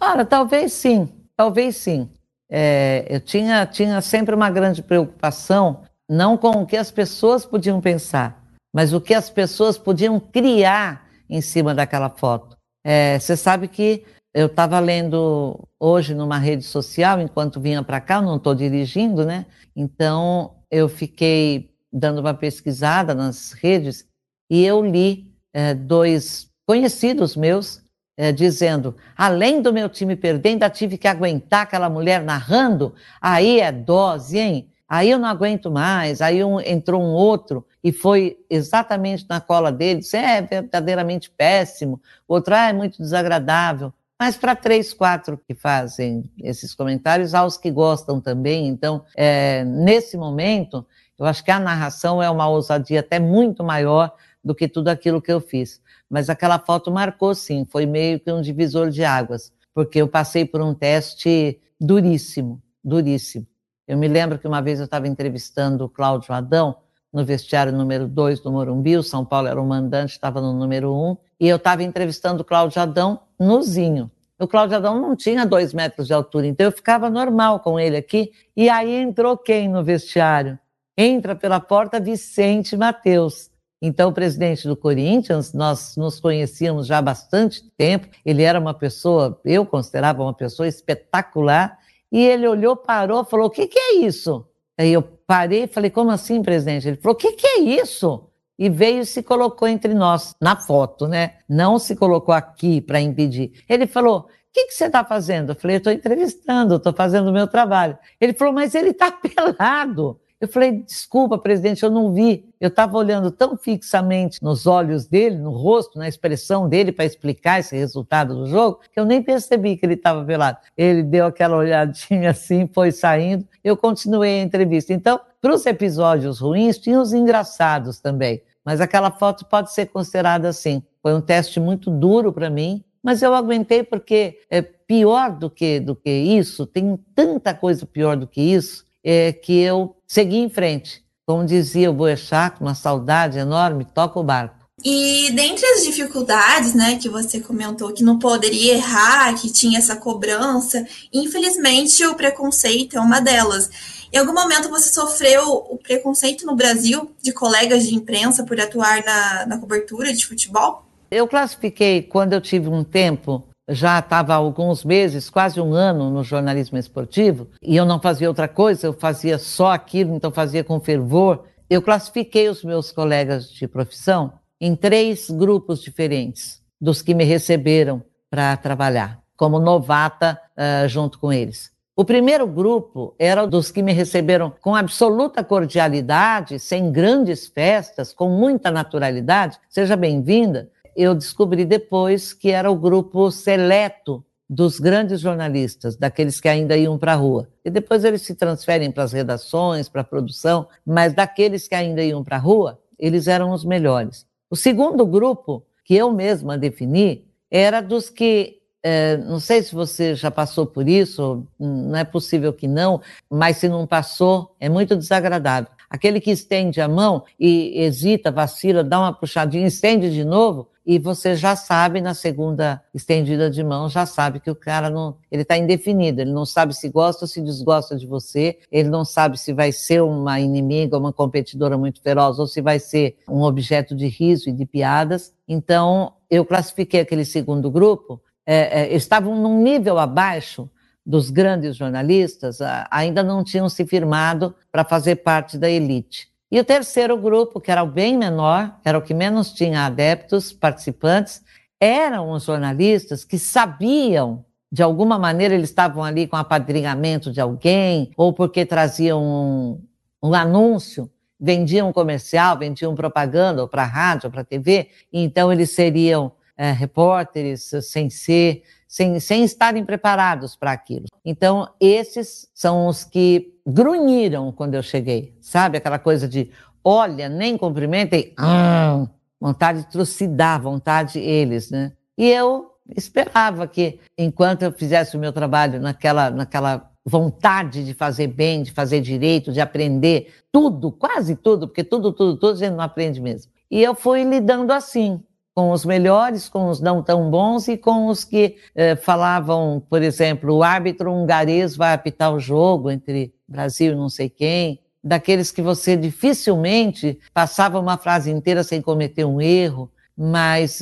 [0.00, 2.08] Ora, talvez sim, talvez sim.
[2.50, 7.80] É, eu tinha, tinha sempre uma grande preocupação, não com o que as pessoas podiam
[7.80, 12.56] pensar, mas o que as pessoas podiam criar em cima daquela foto.
[12.84, 18.16] É, você sabe que eu estava lendo hoje numa rede social, enquanto vinha para cá,
[18.16, 19.46] eu não estou dirigindo, né?
[19.74, 24.06] Então eu fiquei dando uma pesquisada nas redes
[24.50, 27.82] e eu li é, dois conhecidos meus
[28.16, 33.60] é, dizendo: além do meu time perder, ainda tive que aguentar aquela mulher narrando, aí
[33.60, 34.70] é dose, hein?
[34.88, 36.20] Aí eu não aguento mais.
[36.20, 42.00] Aí um, entrou um outro e foi exatamente na cola dele, disse: é verdadeiramente péssimo.
[42.26, 47.44] O outro, ah, é muito desagradável mas para três, quatro que fazem esses comentários, há
[47.44, 48.66] os que gostam também.
[48.66, 50.86] Então, é, nesse momento,
[51.18, 55.20] eu acho que a narração é uma ousadia até muito maior do que tudo aquilo
[55.20, 55.82] que eu fiz.
[56.08, 60.46] Mas aquela foto marcou, sim, foi meio que um divisor de águas, porque eu passei
[60.46, 63.46] por um teste duríssimo, duríssimo.
[63.86, 66.76] Eu me lembro que uma vez eu estava entrevistando o Cláudio Adão
[67.12, 70.92] no vestiário número 2 do Morumbi, o São Paulo era o mandante, estava no número
[70.92, 74.10] 1, um, e eu estava entrevistando o Cláudio Adão nozinho.
[74.38, 77.96] O Cláudio Adão não tinha dois metros de altura, então eu ficava normal com ele
[77.96, 78.32] aqui.
[78.54, 80.58] E aí entrou quem no vestiário?
[80.96, 83.50] Entra pela porta Vicente Mateus.
[83.80, 88.08] Então, o presidente do Corinthians, nós nos conhecíamos já há bastante tempo.
[88.24, 91.78] Ele era uma pessoa, eu considerava uma pessoa espetacular.
[92.10, 94.46] E ele olhou, parou, falou: O que, que é isso?
[94.78, 96.88] Aí eu parei e falei: Como assim, presidente?
[96.88, 98.26] Ele falou: O que, que é isso?
[98.58, 101.38] e veio e se colocou entre nós, na foto, né?
[101.48, 103.64] Não se colocou aqui para impedir.
[103.68, 105.52] Ele falou: O que, que você está fazendo?
[105.52, 107.98] Eu falei: Estou entrevistando, estou fazendo o meu trabalho.
[108.20, 110.18] Ele falou: Mas ele está pelado.
[110.38, 112.48] Eu falei: Desculpa, presidente, eu não vi.
[112.60, 117.60] Eu estava olhando tão fixamente nos olhos dele, no rosto, na expressão dele para explicar
[117.60, 120.58] esse resultado do jogo, que eu nem percebi que ele estava pelado.
[120.76, 123.46] Ele deu aquela olhadinha assim, foi saindo.
[123.64, 124.92] Eu continuei a entrevista.
[124.92, 128.42] Então, para os episódios ruins, tinha os engraçados também.
[128.64, 130.82] Mas aquela foto pode ser considerada assim.
[131.00, 135.78] Foi um teste muito duro para mim, mas eu aguentei porque é pior do que
[135.78, 140.48] do que isso, tem tanta coisa pior do que isso, é que eu segui em
[140.48, 141.04] frente.
[141.26, 144.66] Como dizia o Boechat, uma saudade enorme, toca o barco.
[144.84, 149.96] E dentre as dificuldades, né, que você comentou que não poderia errar, que tinha essa
[149.96, 153.70] cobrança, infelizmente o preconceito é uma delas.
[154.12, 159.02] Em algum momento você sofreu o preconceito no Brasil de colegas de imprensa por atuar
[159.02, 160.84] na, na cobertura de futebol?
[161.10, 166.10] Eu classifiquei quando eu tive um tempo já estava há alguns meses, quase um ano
[166.10, 170.62] no jornalismo esportivo, e eu não fazia outra coisa, eu fazia só aquilo, então fazia
[170.62, 171.44] com fervor.
[171.68, 178.02] Eu classifiquei os meus colegas de profissão em três grupos diferentes dos que me receberam
[178.30, 181.74] para trabalhar, como novata uh, junto com eles.
[181.98, 188.28] O primeiro grupo era dos que me receberam com absoluta cordialidade, sem grandes festas, com
[188.28, 189.58] muita naturalidade.
[189.66, 190.70] Seja bem-vinda.
[190.96, 196.96] Eu descobri depois que era o grupo seleto dos grandes jornalistas, daqueles que ainda iam
[196.96, 197.48] para a rua.
[197.64, 202.02] E depois eles se transferem para as redações, para a produção, mas daqueles que ainda
[202.02, 204.24] iam para a rua, eles eram os melhores.
[204.48, 210.14] O segundo grupo, que eu mesma defini, era dos que é, não sei se você
[210.14, 214.96] já passou por isso, não é possível que não, mas se não passou, é muito
[214.96, 215.68] desagradável.
[215.90, 221.00] Aquele que estende a mão e hesita, vacila, dá uma puxadinha, estende de novo, e
[221.00, 225.42] você já sabe na segunda estendida de mão, já sabe que o cara não, ele
[225.42, 229.36] está indefinido, ele não sabe se gosta ou se desgosta de você, ele não sabe
[229.36, 233.96] se vai ser uma inimiga, uma competidora muito feroz ou se vai ser um objeto
[233.96, 235.34] de riso e de piadas.
[235.48, 240.70] Então, eu classifiquei aquele segundo grupo é, é, estavam num nível abaixo
[241.04, 242.58] dos grandes jornalistas,
[242.90, 246.28] ainda não tinham se firmado para fazer parte da elite.
[246.50, 250.52] E o terceiro grupo, que era o bem menor, era o que menos tinha adeptos,
[250.52, 251.42] participantes,
[251.80, 258.10] eram os jornalistas que sabiam, de alguma maneira, eles estavam ali com apadrinhamento de alguém,
[258.16, 259.82] ou porque traziam um,
[260.22, 266.70] um anúncio, vendiam um comercial, vendiam propaganda, para rádio, para TV, então eles seriam é,
[266.70, 271.06] repórteres sem ser, sem, sem estarem preparados para aquilo.
[271.24, 275.78] Então, esses são os que grunhiram quando eu cheguei, sabe?
[275.78, 276.50] Aquela coisa de,
[276.84, 279.06] olha, nem cumprimentem, ah,
[279.40, 281.92] vontade de trucidar, vontade eles, né?
[282.16, 288.28] E eu esperava que, enquanto eu fizesse o meu trabalho naquela, naquela vontade de fazer
[288.28, 292.74] bem, de fazer direito, de aprender tudo, quase tudo, porque tudo, tudo, tudo a gente
[292.74, 293.50] não aprende mesmo.
[293.70, 295.22] E eu fui lidando assim,
[295.56, 300.02] com os melhores, com os não tão bons e com os que eh, falavam, por
[300.02, 305.50] exemplo, o árbitro hungarês vai apitar o jogo entre Brasil e não sei quem, daqueles
[305.50, 310.80] que você dificilmente passava uma frase inteira sem cometer um erro, mas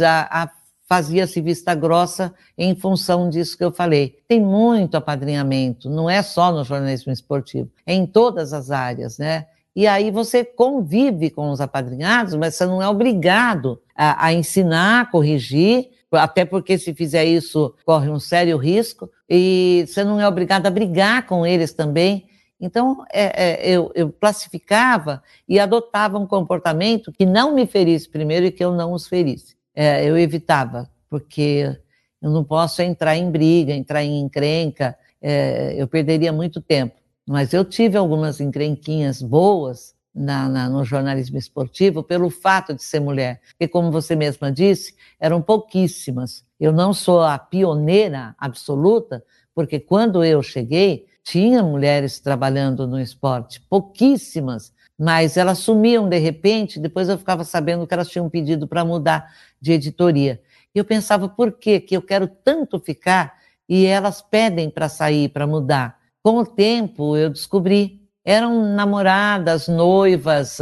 [0.89, 4.19] fazia-se vista grossa em função disso que eu falei.
[4.27, 9.47] Tem muito apadrinhamento, não é só no jornalismo esportivo, é em todas as áreas, né?
[9.75, 15.01] E aí você convive com os apadrinhados, mas você não é obrigado a, a ensinar,
[15.01, 20.29] a corrigir, até porque se fizer isso corre um sério risco, e você não é
[20.29, 22.27] obrigado a brigar com eles também.
[22.61, 28.47] Então, é, é, eu, eu, classificava e adotava um comportamento que não me ferisse primeiro
[28.47, 29.57] e que eu não os ferisse.
[29.75, 31.77] É, eu evitava, porque
[32.23, 36.95] eu não posso entrar em briga, entrar em encrenca, é, eu perderia muito tempo.
[37.27, 43.01] Mas eu tive algumas encrenquinhas boas na, na, no jornalismo esportivo pelo fato de ser
[43.01, 43.41] mulher.
[43.59, 46.45] E como você mesma disse, eram pouquíssimas.
[46.61, 53.61] Eu não sou a pioneira absoluta, porque quando eu cheguei, tinha mulheres trabalhando no esporte,
[53.69, 54.73] pouquíssimas.
[54.97, 59.35] mas elas sumiam de repente, depois eu ficava sabendo que elas tinham pedido para mudar
[59.61, 60.41] de editoria.
[60.73, 63.35] E eu pensava, por que que eu quero tanto ficar
[63.69, 65.99] e elas pedem para sair, para mudar?
[66.25, 70.59] Com o tempo eu descobri, eram namoradas, noivas,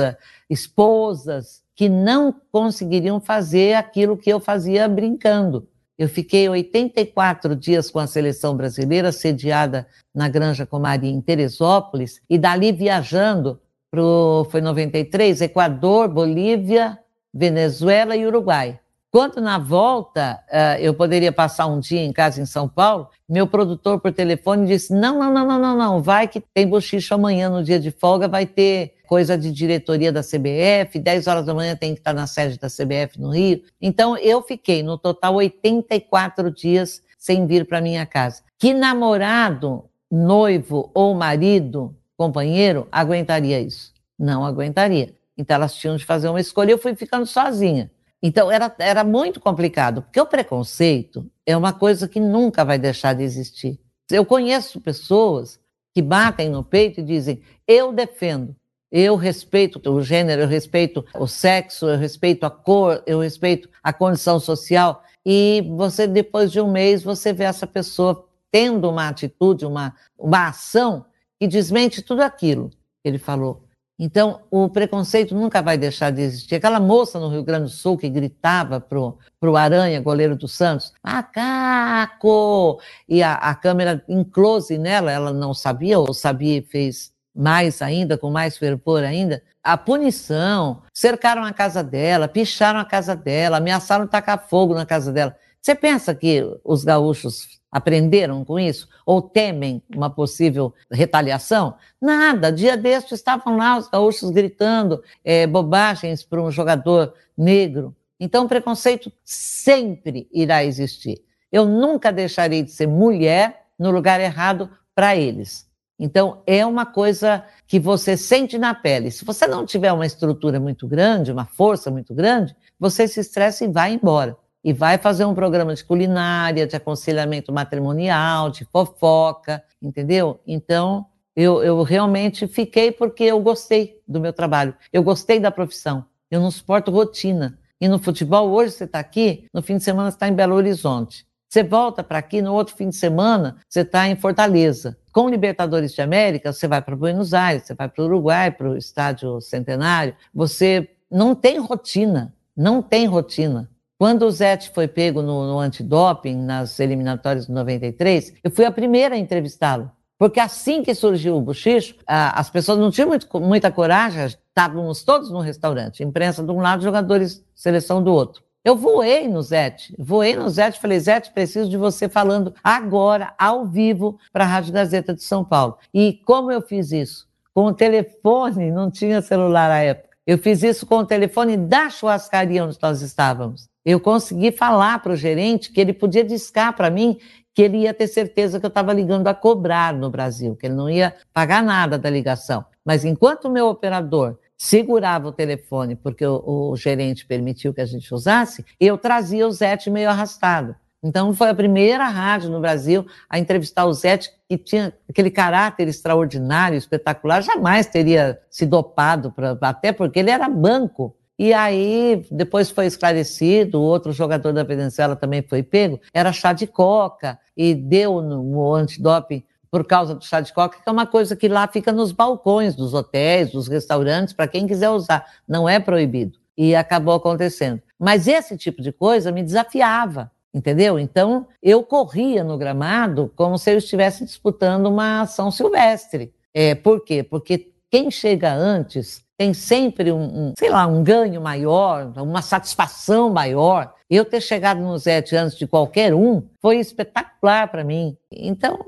[0.50, 5.68] esposas, que não conseguiriam fazer aquilo que eu fazia brincando.
[5.96, 12.36] Eu fiquei 84 dias com a seleção brasileira, sediada na Granja Comari, em Teresópolis, e
[12.36, 14.02] dali viajando para
[14.50, 16.98] foi 93, Equador, Bolívia,
[17.32, 18.80] Venezuela e Uruguai.
[19.12, 23.46] Quando na volta uh, eu poderia passar um dia em casa em São Paulo, meu
[23.46, 27.50] produtor por telefone disse: não, não, não, não, não, não, vai que tem bochicho amanhã
[27.50, 31.76] no dia de folga, vai ter coisa de diretoria da CBF, 10 horas da manhã
[31.76, 33.62] tem que estar na sede da CBF no Rio.
[33.82, 38.42] Então eu fiquei no total 84 dias sem vir para minha casa.
[38.58, 43.92] Que namorado, noivo ou marido, companheiro aguentaria isso?
[44.18, 45.14] Não aguentaria.
[45.36, 46.70] Então elas tinham de fazer uma escolha.
[46.70, 47.90] Eu fui ficando sozinha.
[48.22, 53.14] Então, era, era muito complicado, porque o preconceito é uma coisa que nunca vai deixar
[53.14, 53.80] de existir.
[54.10, 55.58] Eu conheço pessoas
[55.92, 58.54] que batem no peito e dizem: eu defendo,
[58.90, 63.92] eu respeito o gênero, eu respeito o sexo, eu respeito a cor, eu respeito a
[63.92, 65.02] condição social.
[65.24, 70.48] E você, depois de um mês, você vê essa pessoa tendo uma atitude, uma, uma
[70.48, 71.06] ação
[71.40, 73.64] que desmente tudo aquilo que ele falou.
[74.04, 76.56] Então, o preconceito nunca vai deixar de existir.
[76.56, 80.92] Aquela moça no Rio Grande do Sul que gritava pro, pro Aranha, goleiro do Santos,
[81.04, 82.80] macaco!
[83.08, 87.80] E a, a câmera em close nela, ela não sabia, ou sabia e fez mais
[87.80, 89.40] ainda, com mais fervor ainda.
[89.62, 95.12] A punição, cercaram a casa dela, picharam a casa dela, ameaçaram tacar fogo na casa
[95.12, 95.36] dela.
[95.60, 98.86] Você pensa que os gaúchos aprenderam com isso?
[99.06, 101.74] Ou temem uma possível retaliação?
[101.98, 102.52] Nada.
[102.52, 107.96] Dia deste estavam lá os gaúchos gritando é, bobagens para um jogador negro.
[108.20, 111.22] Então, preconceito sempre irá existir.
[111.50, 115.66] Eu nunca deixarei de ser mulher no lugar errado para eles.
[115.98, 119.10] Então, é uma coisa que você sente na pele.
[119.10, 123.64] Se você não tiver uma estrutura muito grande, uma força muito grande, você se estressa
[123.64, 129.62] e vai embora e vai fazer um programa de culinária, de aconselhamento matrimonial, de fofoca,
[129.80, 130.40] entendeu?
[130.46, 136.04] Então, eu, eu realmente fiquei porque eu gostei do meu trabalho, eu gostei da profissão,
[136.30, 137.58] eu não suporto rotina.
[137.80, 140.54] E no futebol, hoje você está aqui, no fim de semana você está em Belo
[140.54, 141.26] Horizonte.
[141.48, 144.96] Você volta para aqui, no outro fim de semana, você está em Fortaleza.
[145.12, 148.70] Com Libertadores de América, você vai para Buenos Aires, você vai para o Uruguai, para
[148.70, 150.14] o Estádio Centenário.
[150.32, 153.68] Você não tem rotina, não tem rotina.
[154.02, 158.72] Quando o Zete foi pego no, no antidoping, nas eliminatórias de 93, eu fui a
[158.72, 159.92] primeira a entrevistá-lo.
[160.18, 165.30] Porque assim que surgiu o bochicho, as pessoas não tinham muito, muita coragem, estávamos todos
[165.30, 168.42] no restaurante, imprensa de um lado, jogadores, seleção do outro.
[168.64, 173.64] Eu voei no Zete, voei no Zete, falei, Zete, preciso de você falando agora, ao
[173.66, 175.78] vivo, para a Rádio Gazeta de São Paulo.
[175.94, 177.28] E como eu fiz isso?
[177.54, 180.08] Com o telefone, não tinha celular à época.
[180.26, 183.70] Eu fiz isso com o telefone da churrascaria onde nós estávamos.
[183.84, 187.18] Eu consegui falar para o gerente que ele podia discar para mim
[187.54, 190.74] que ele ia ter certeza que eu estava ligando a cobrar no Brasil, que ele
[190.74, 192.64] não ia pagar nada da ligação.
[192.84, 197.86] Mas enquanto o meu operador segurava o telefone, porque o, o gerente permitiu que a
[197.86, 200.76] gente usasse, eu trazia o Zete meio arrastado.
[201.02, 205.88] Então, foi a primeira rádio no Brasil a entrevistar o Zete, que tinha aquele caráter
[205.88, 211.16] extraordinário, espetacular, jamais teria se dopado, pra, até porque ele era banco.
[211.38, 216.66] E aí, depois foi esclarecido, outro jogador da Venezuela também foi pego, era chá de
[216.66, 221.34] coca, e deu no antidoping por causa do chá de coca, que é uma coisa
[221.34, 225.80] que lá fica nos balcões dos hotéis, dos restaurantes, para quem quiser usar, não é
[225.80, 226.38] proibido.
[226.56, 227.80] E acabou acontecendo.
[227.98, 230.98] Mas esse tipo de coisa me desafiava entendeu?
[230.98, 236.32] Então, eu corria no gramado como se eu estivesse disputando uma ação silvestre.
[236.52, 237.22] É, por quê?
[237.22, 243.28] Porque quem chega antes tem sempre um, um, sei lá, um ganho maior, uma satisfação
[243.28, 243.92] maior.
[244.08, 248.16] Eu ter chegado no Zete antes de qualquer um foi espetacular para mim.
[248.30, 248.78] Então,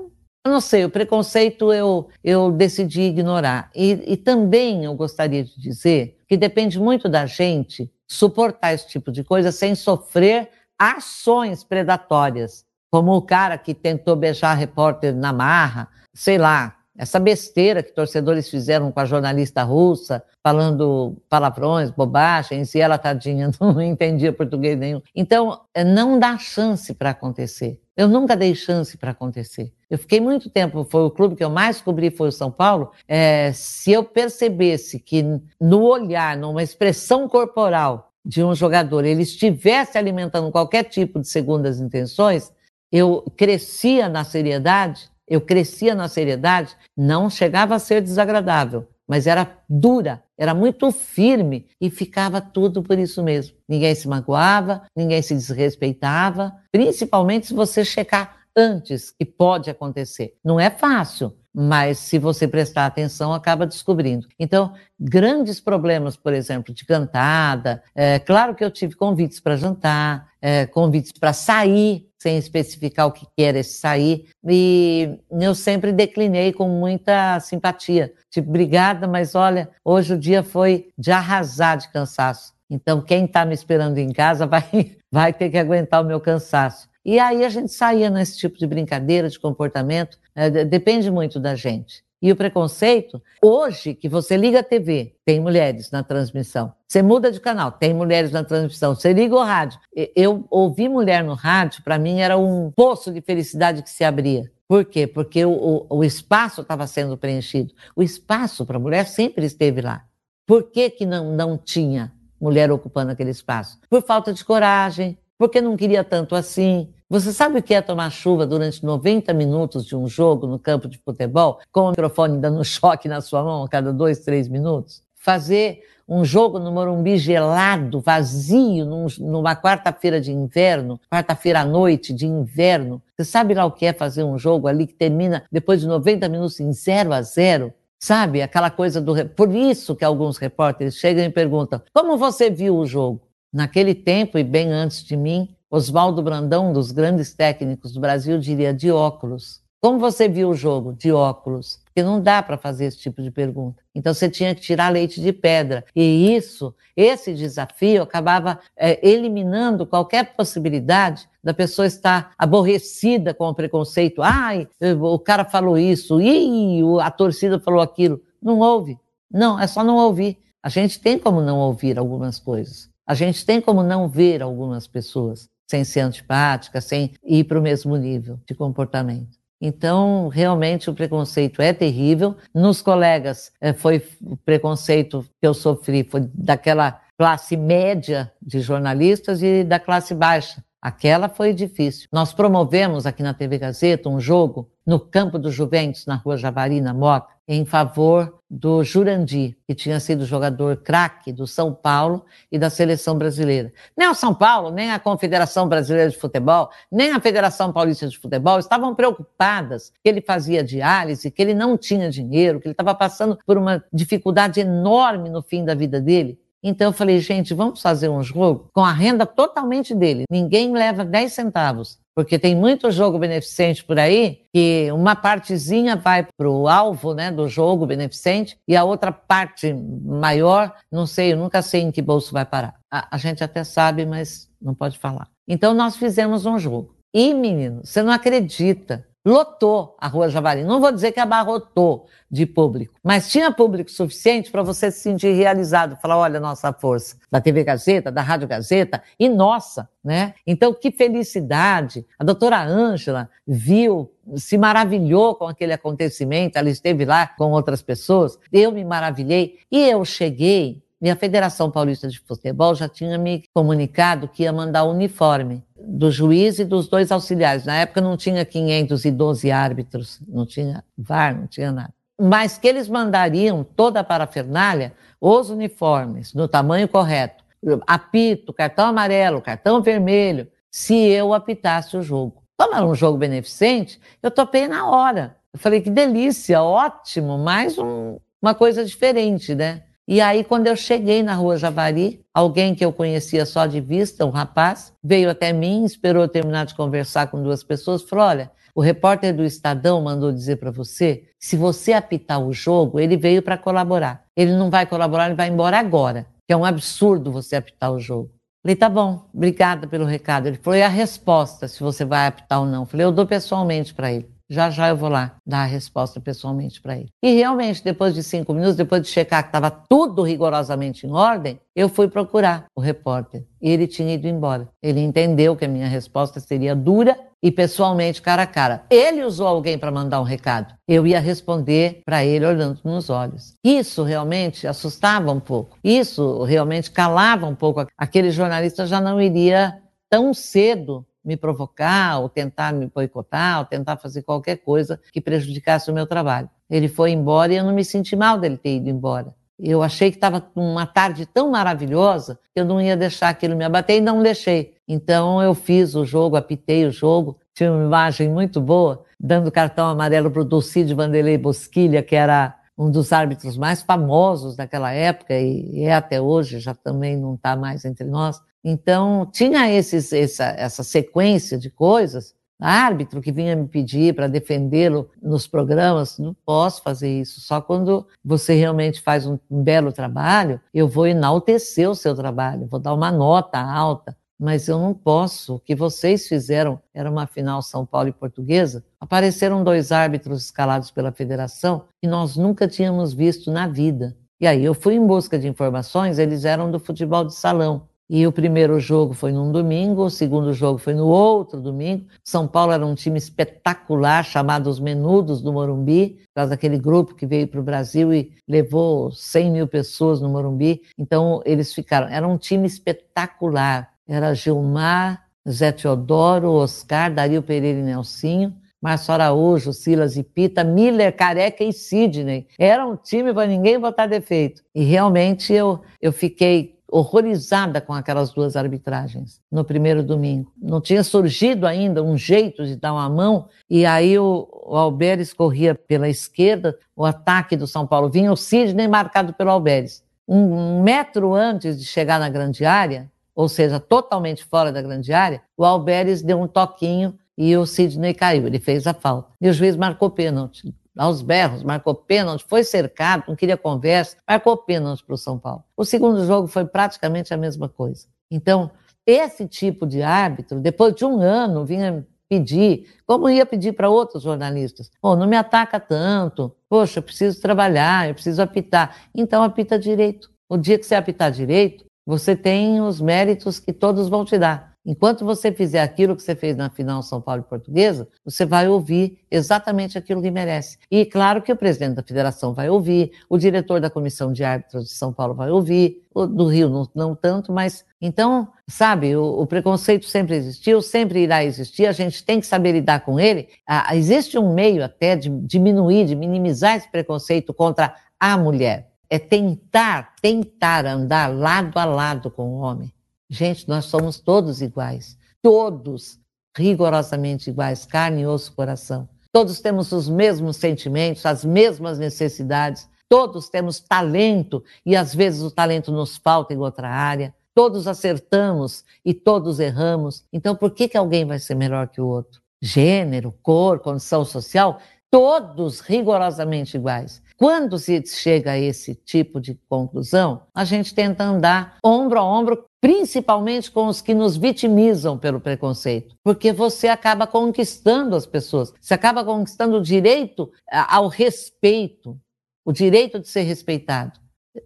[0.45, 3.69] eu não sei, o preconceito eu, eu decidi ignorar.
[3.75, 9.11] E, e também eu gostaria de dizer que depende muito da gente suportar esse tipo
[9.11, 15.33] de coisa sem sofrer ações predatórias, como o cara que tentou beijar a repórter na
[15.33, 22.73] marra, sei lá, essa besteira que torcedores fizeram com a jornalista russa, falando palavrões, bobagens,
[22.73, 25.01] e ela, tadinha, não entendia português nenhum.
[25.13, 27.79] Então, não dá chance para acontecer.
[27.97, 29.71] Eu nunca dei chance para acontecer.
[29.89, 32.91] Eu fiquei muito tempo, foi o clube que eu mais cobri, foi o São Paulo.
[33.07, 35.23] É, se eu percebesse que
[35.59, 41.79] no olhar, numa expressão corporal de um jogador, ele estivesse alimentando qualquer tipo de segundas
[41.79, 42.51] intenções,
[42.91, 49.57] eu crescia na seriedade, eu crescia na seriedade, não chegava a ser desagradável, mas era
[49.69, 53.55] dura, era muito firme e ficava tudo por isso mesmo.
[53.67, 60.35] Ninguém se magoava, ninguém se desrespeitava, principalmente se você checar antes que pode acontecer.
[60.43, 64.27] Não é fácil, mas se você prestar atenção, acaba descobrindo.
[64.37, 67.81] Então, grandes problemas, por exemplo, de cantada.
[67.95, 73.11] É, claro que eu tive convites para jantar, é, convites para sair, sem especificar o
[73.11, 78.13] que era esse sair, e eu sempre declinei com muita simpatia.
[78.29, 82.53] Tipo, obrigada, mas olha, hoje o dia foi de arrasar de cansaço.
[82.69, 86.87] Então, quem está me esperando em casa vai, vai ter que aguentar o meu cansaço.
[87.03, 91.55] E aí a gente saía nesse tipo de brincadeira, de comportamento, é, depende muito da
[91.55, 92.03] gente.
[92.25, 96.73] E o preconceito, hoje que você liga a TV, tem mulheres na transmissão.
[96.87, 98.95] Você muda de canal, tem mulheres na transmissão.
[98.95, 99.79] Você liga o rádio.
[100.15, 104.51] Eu ouvi mulher no rádio, para mim era um poço de felicidade que se abria.
[104.67, 105.05] Por quê?
[105.05, 107.75] Porque o, o, o espaço estava sendo preenchido.
[107.95, 110.03] O espaço para mulher sempre esteve lá.
[110.47, 112.11] Por que, que não, não tinha
[112.41, 113.79] mulher ocupando aquele espaço?
[113.87, 118.09] Por falta de coragem, porque não queria tanto assim, você sabe o que é tomar
[118.09, 122.63] chuva durante 90 minutos de um jogo no campo de futebol, com o microfone dando
[122.65, 125.03] choque na sua mão a cada dois, três minutos?
[125.13, 132.13] Fazer um jogo no Morumbi gelado, vazio, num, numa quarta-feira de inverno, quarta-feira à noite
[132.13, 133.01] de inverno.
[133.15, 136.29] Você sabe lá o que é fazer um jogo ali que termina depois de 90
[136.29, 137.73] minutos em 0 a 0?
[137.99, 138.41] Sabe?
[138.41, 139.25] Aquela coisa do.
[139.29, 143.21] Por isso que alguns repórteres chegam e perguntam: como você viu o jogo?
[143.55, 148.37] Naquele tempo e bem antes de mim, Oswaldo Brandão, um dos grandes técnicos do Brasil,
[148.37, 149.61] diria de óculos.
[149.79, 150.91] Como você viu o jogo?
[150.91, 151.79] De óculos.
[151.85, 153.81] Porque não dá para fazer esse tipo de pergunta.
[153.95, 155.85] Então você tinha que tirar leite de pedra.
[155.95, 163.55] E isso, esse desafio, acabava é, eliminando qualquer possibilidade da pessoa estar aborrecida com o
[163.55, 164.21] preconceito.
[164.21, 164.67] Ai,
[164.99, 168.19] o cara falou isso, e a torcida falou aquilo.
[168.41, 168.99] Não ouve.
[169.31, 170.39] Não, é só não ouvir.
[170.61, 172.93] A gente tem como não ouvir algumas coisas.
[173.07, 177.61] A gente tem como não ver algumas pessoas sem ser antipática, sem ir para o
[177.61, 179.37] mesmo nível de comportamento.
[179.61, 182.35] Então, realmente, o preconceito é terrível.
[182.53, 189.41] Nos colegas, eh, foi o preconceito que eu sofri foi daquela classe média de jornalistas
[189.41, 190.63] e da classe baixa.
[190.85, 192.07] Aquela foi difícil.
[192.11, 196.79] Nós promovemos aqui na TV Gazeta um jogo no campo do Juventus, na rua Javari,
[196.79, 202.59] na Moca, em favor do Jurandir, que tinha sido jogador craque do São Paulo e
[202.59, 203.73] da seleção brasileira.
[203.97, 208.15] Nem o São Paulo, nem a Confederação Brasileira de Futebol, nem a Federação Paulista de
[208.15, 212.93] Futebol estavam preocupadas que ele fazia diálise, que ele não tinha dinheiro, que ele estava
[212.93, 216.39] passando por uma dificuldade enorme no fim da vida dele.
[216.67, 220.23] Então eu falei, gente, vamos fazer um jogo com a renda totalmente dele.
[220.31, 221.99] Ninguém leva 10 centavos.
[222.15, 227.29] Porque tem muito jogo beneficente por aí que uma partezinha vai para o alvo né,
[227.29, 232.01] do jogo beneficente e a outra parte maior, não sei, eu nunca sei em que
[232.01, 232.73] bolso vai parar.
[232.91, 235.27] A, a gente até sabe, mas não pode falar.
[235.47, 236.95] Então nós fizemos um jogo.
[237.13, 240.63] E, menino, você não acredita lotou a Rua Javari.
[240.63, 245.31] Não vou dizer que abarrotou de público, mas tinha público suficiente para você se sentir
[245.33, 250.33] realizado, falar, olha, nossa força da TV Gazeta, da Rádio Gazeta e nossa, né?
[250.45, 252.05] Então, que felicidade.
[252.19, 258.37] A doutora Ângela viu, se maravilhou com aquele acontecimento, ela esteve lá com outras pessoas,
[258.51, 263.43] eu me maravilhei e eu cheguei e a Federação Paulista de Futebol já tinha me
[263.53, 267.65] comunicado que ia mandar o uniforme do juiz e dos dois auxiliares.
[267.65, 271.93] Na época não tinha 512 árbitros, não tinha VAR, não tinha nada.
[272.19, 277.43] Mas que eles mandariam toda a parafernália, os uniformes, no tamanho correto,
[277.85, 282.41] apito, cartão amarelo, cartão vermelho, se eu apitasse o jogo.
[282.57, 285.35] Como era um jogo beneficente, eu topei na hora.
[285.53, 289.83] Eu falei, que delícia, ótimo, mais um, uma coisa diferente, né?
[290.07, 294.23] E aí, quando eu cheguei na rua Javari, alguém que eu conhecia só de vista,
[294.23, 298.51] um rapaz, veio até mim, esperou eu terminar de conversar com duas pessoas, falou: olha,
[298.75, 303.41] o repórter do Estadão mandou dizer para você, se você apitar o jogo, ele veio
[303.41, 304.25] para colaborar.
[304.35, 306.27] Ele não vai colaborar, ele vai embora agora.
[306.45, 308.29] Que é um absurdo você apitar o jogo.
[308.61, 310.47] Falei, tá bom, obrigada pelo recado.
[310.47, 312.85] Ele falou, e a resposta, se você vai apitar ou não?
[312.85, 314.34] Falei, eu dou pessoalmente para ele.
[314.49, 317.09] Já já eu vou lá dar a resposta pessoalmente para ele.
[317.23, 321.59] E realmente, depois de cinco minutos, depois de checar que estava tudo rigorosamente em ordem,
[321.75, 323.43] eu fui procurar o repórter.
[323.61, 324.69] E ele tinha ido embora.
[324.81, 328.83] Ele entendeu que a minha resposta seria dura e pessoalmente, cara a cara.
[328.89, 330.73] Ele usou alguém para mandar um recado.
[330.87, 333.53] Eu ia responder para ele olhando nos olhos.
[333.63, 335.77] Isso realmente assustava um pouco.
[335.83, 337.85] Isso realmente calava um pouco.
[337.97, 339.79] Aquele jornalista já não iria
[340.09, 345.89] tão cedo me provocar, ou tentar me boicotar, ou tentar fazer qualquer coisa que prejudicasse
[345.89, 346.49] o meu trabalho.
[346.69, 349.33] Ele foi embora e eu não me senti mal dele ter ido embora.
[349.57, 353.63] Eu achei que estava uma tarde tão maravilhosa que eu não ia deixar aquilo me
[353.63, 354.75] abater e não deixei.
[354.87, 359.87] Então eu fiz o jogo, apitei o jogo, tinha uma imagem muito boa, dando cartão
[359.87, 365.33] amarelo para o Dulcide Vanderlei Bosquilha, que era um dos árbitros mais famosos daquela época
[365.33, 368.41] e é até hoje, já também não está mais entre nós.
[368.67, 372.33] Então, tinha esses, essa, essa sequência de coisas.
[372.59, 377.41] Árbitro que vinha me pedir para defendê-lo nos programas, não posso fazer isso.
[377.41, 382.65] Só quando você realmente faz um, um belo trabalho, eu vou enaltecer o seu trabalho,
[382.65, 385.55] vou dar uma nota alta mas eu não posso.
[385.55, 388.83] O que vocês fizeram era uma final São Paulo e Portuguesa.
[388.99, 394.15] Apareceram dois árbitros escalados pela federação que nós nunca tínhamos visto na vida.
[394.39, 397.87] E aí eu fui em busca de informações, eles eram do futebol de salão.
[398.07, 402.05] E o primeiro jogo foi num domingo, o segundo jogo foi no outro domingo.
[402.23, 407.25] São Paulo era um time espetacular, chamado os Menudos do Morumbi, causa daquele grupo que
[407.25, 410.83] veio para o Brasil e levou 100 mil pessoas no Morumbi.
[410.97, 412.07] Então, eles ficaram.
[412.07, 413.91] Era um time espetacular.
[414.07, 418.53] Era Gilmar, Zé Teodoro, Oscar, Dario Pereira e Nelsinho.
[418.79, 422.45] Márcio Araújo, Silas e Pita, Miller, Careca e Sidney.
[422.59, 424.61] Era um time para ninguém botar defeito.
[424.75, 430.53] E realmente eu, eu fiquei horrorizada com aquelas duas arbitragens no primeiro domingo.
[430.57, 435.33] Não tinha surgido ainda um jeito de dar uma mão, e aí o, o Alberes
[435.33, 440.05] corria pela esquerda, o ataque do São Paulo vinha, o Sidney marcado pelo Alberes.
[440.25, 445.41] Um, metro antes de chegar na grande área, ou seja, totalmente fora da grande área,
[445.57, 449.33] o Alberes deu um toquinho e o Sidney caiu, ele fez a falta.
[449.41, 454.57] E o juiz marcou pênalti aos berros, marcou pênalti, foi cercado, não queria conversa, marcou
[454.57, 455.63] pênalti para o São Paulo.
[455.75, 458.07] O segundo jogo foi praticamente a mesma coisa.
[458.31, 458.71] Então,
[459.05, 464.23] esse tipo de árbitro, depois de um ano, vinha pedir, como ia pedir para outros
[464.23, 468.95] jornalistas, oh, não me ataca tanto, poxa, eu preciso trabalhar, eu preciso apitar.
[469.13, 470.31] Então, apita direito.
[470.49, 474.74] O dia que você apitar direito, você tem os méritos que todos vão te dar.
[474.85, 478.67] Enquanto você fizer aquilo que você fez na final São Paulo e Portuguesa, você vai
[478.67, 480.77] ouvir exatamente aquilo que merece.
[480.91, 484.85] E claro que o presidente da federação vai ouvir, o diretor da comissão de árbitros
[484.85, 489.47] de São Paulo vai ouvir, do Rio não, não tanto, mas então, sabe, o, o,
[489.47, 493.49] preconceito sempre existiu, sempre irá existir, a gente tem que saber lidar com ele.
[493.67, 498.91] Ah, existe um meio até de diminuir, de minimizar esse preconceito contra a mulher.
[499.09, 502.94] É tentar, tentar andar lado a lado com o homem
[503.29, 506.19] Gente, nós somos todos iguais, todos
[506.55, 509.09] rigorosamente iguais, carne, osso, coração.
[509.31, 515.51] Todos temos os mesmos sentimentos, as mesmas necessidades, todos temos talento e às vezes o
[515.51, 517.33] talento nos falta em outra área.
[517.53, 520.23] Todos acertamos e todos erramos.
[520.31, 522.41] Então, por que, que alguém vai ser melhor que o outro?
[522.61, 527.21] Gênero, cor, condição social, todos rigorosamente iguais.
[527.37, 532.65] Quando se chega a esse tipo de conclusão, a gente tenta andar ombro a ombro,
[532.79, 538.93] principalmente com os que nos vitimizam pelo preconceito, porque você acaba conquistando as pessoas, você
[538.93, 542.17] acaba conquistando o direito ao respeito,
[542.63, 544.17] o direito de ser respeitado.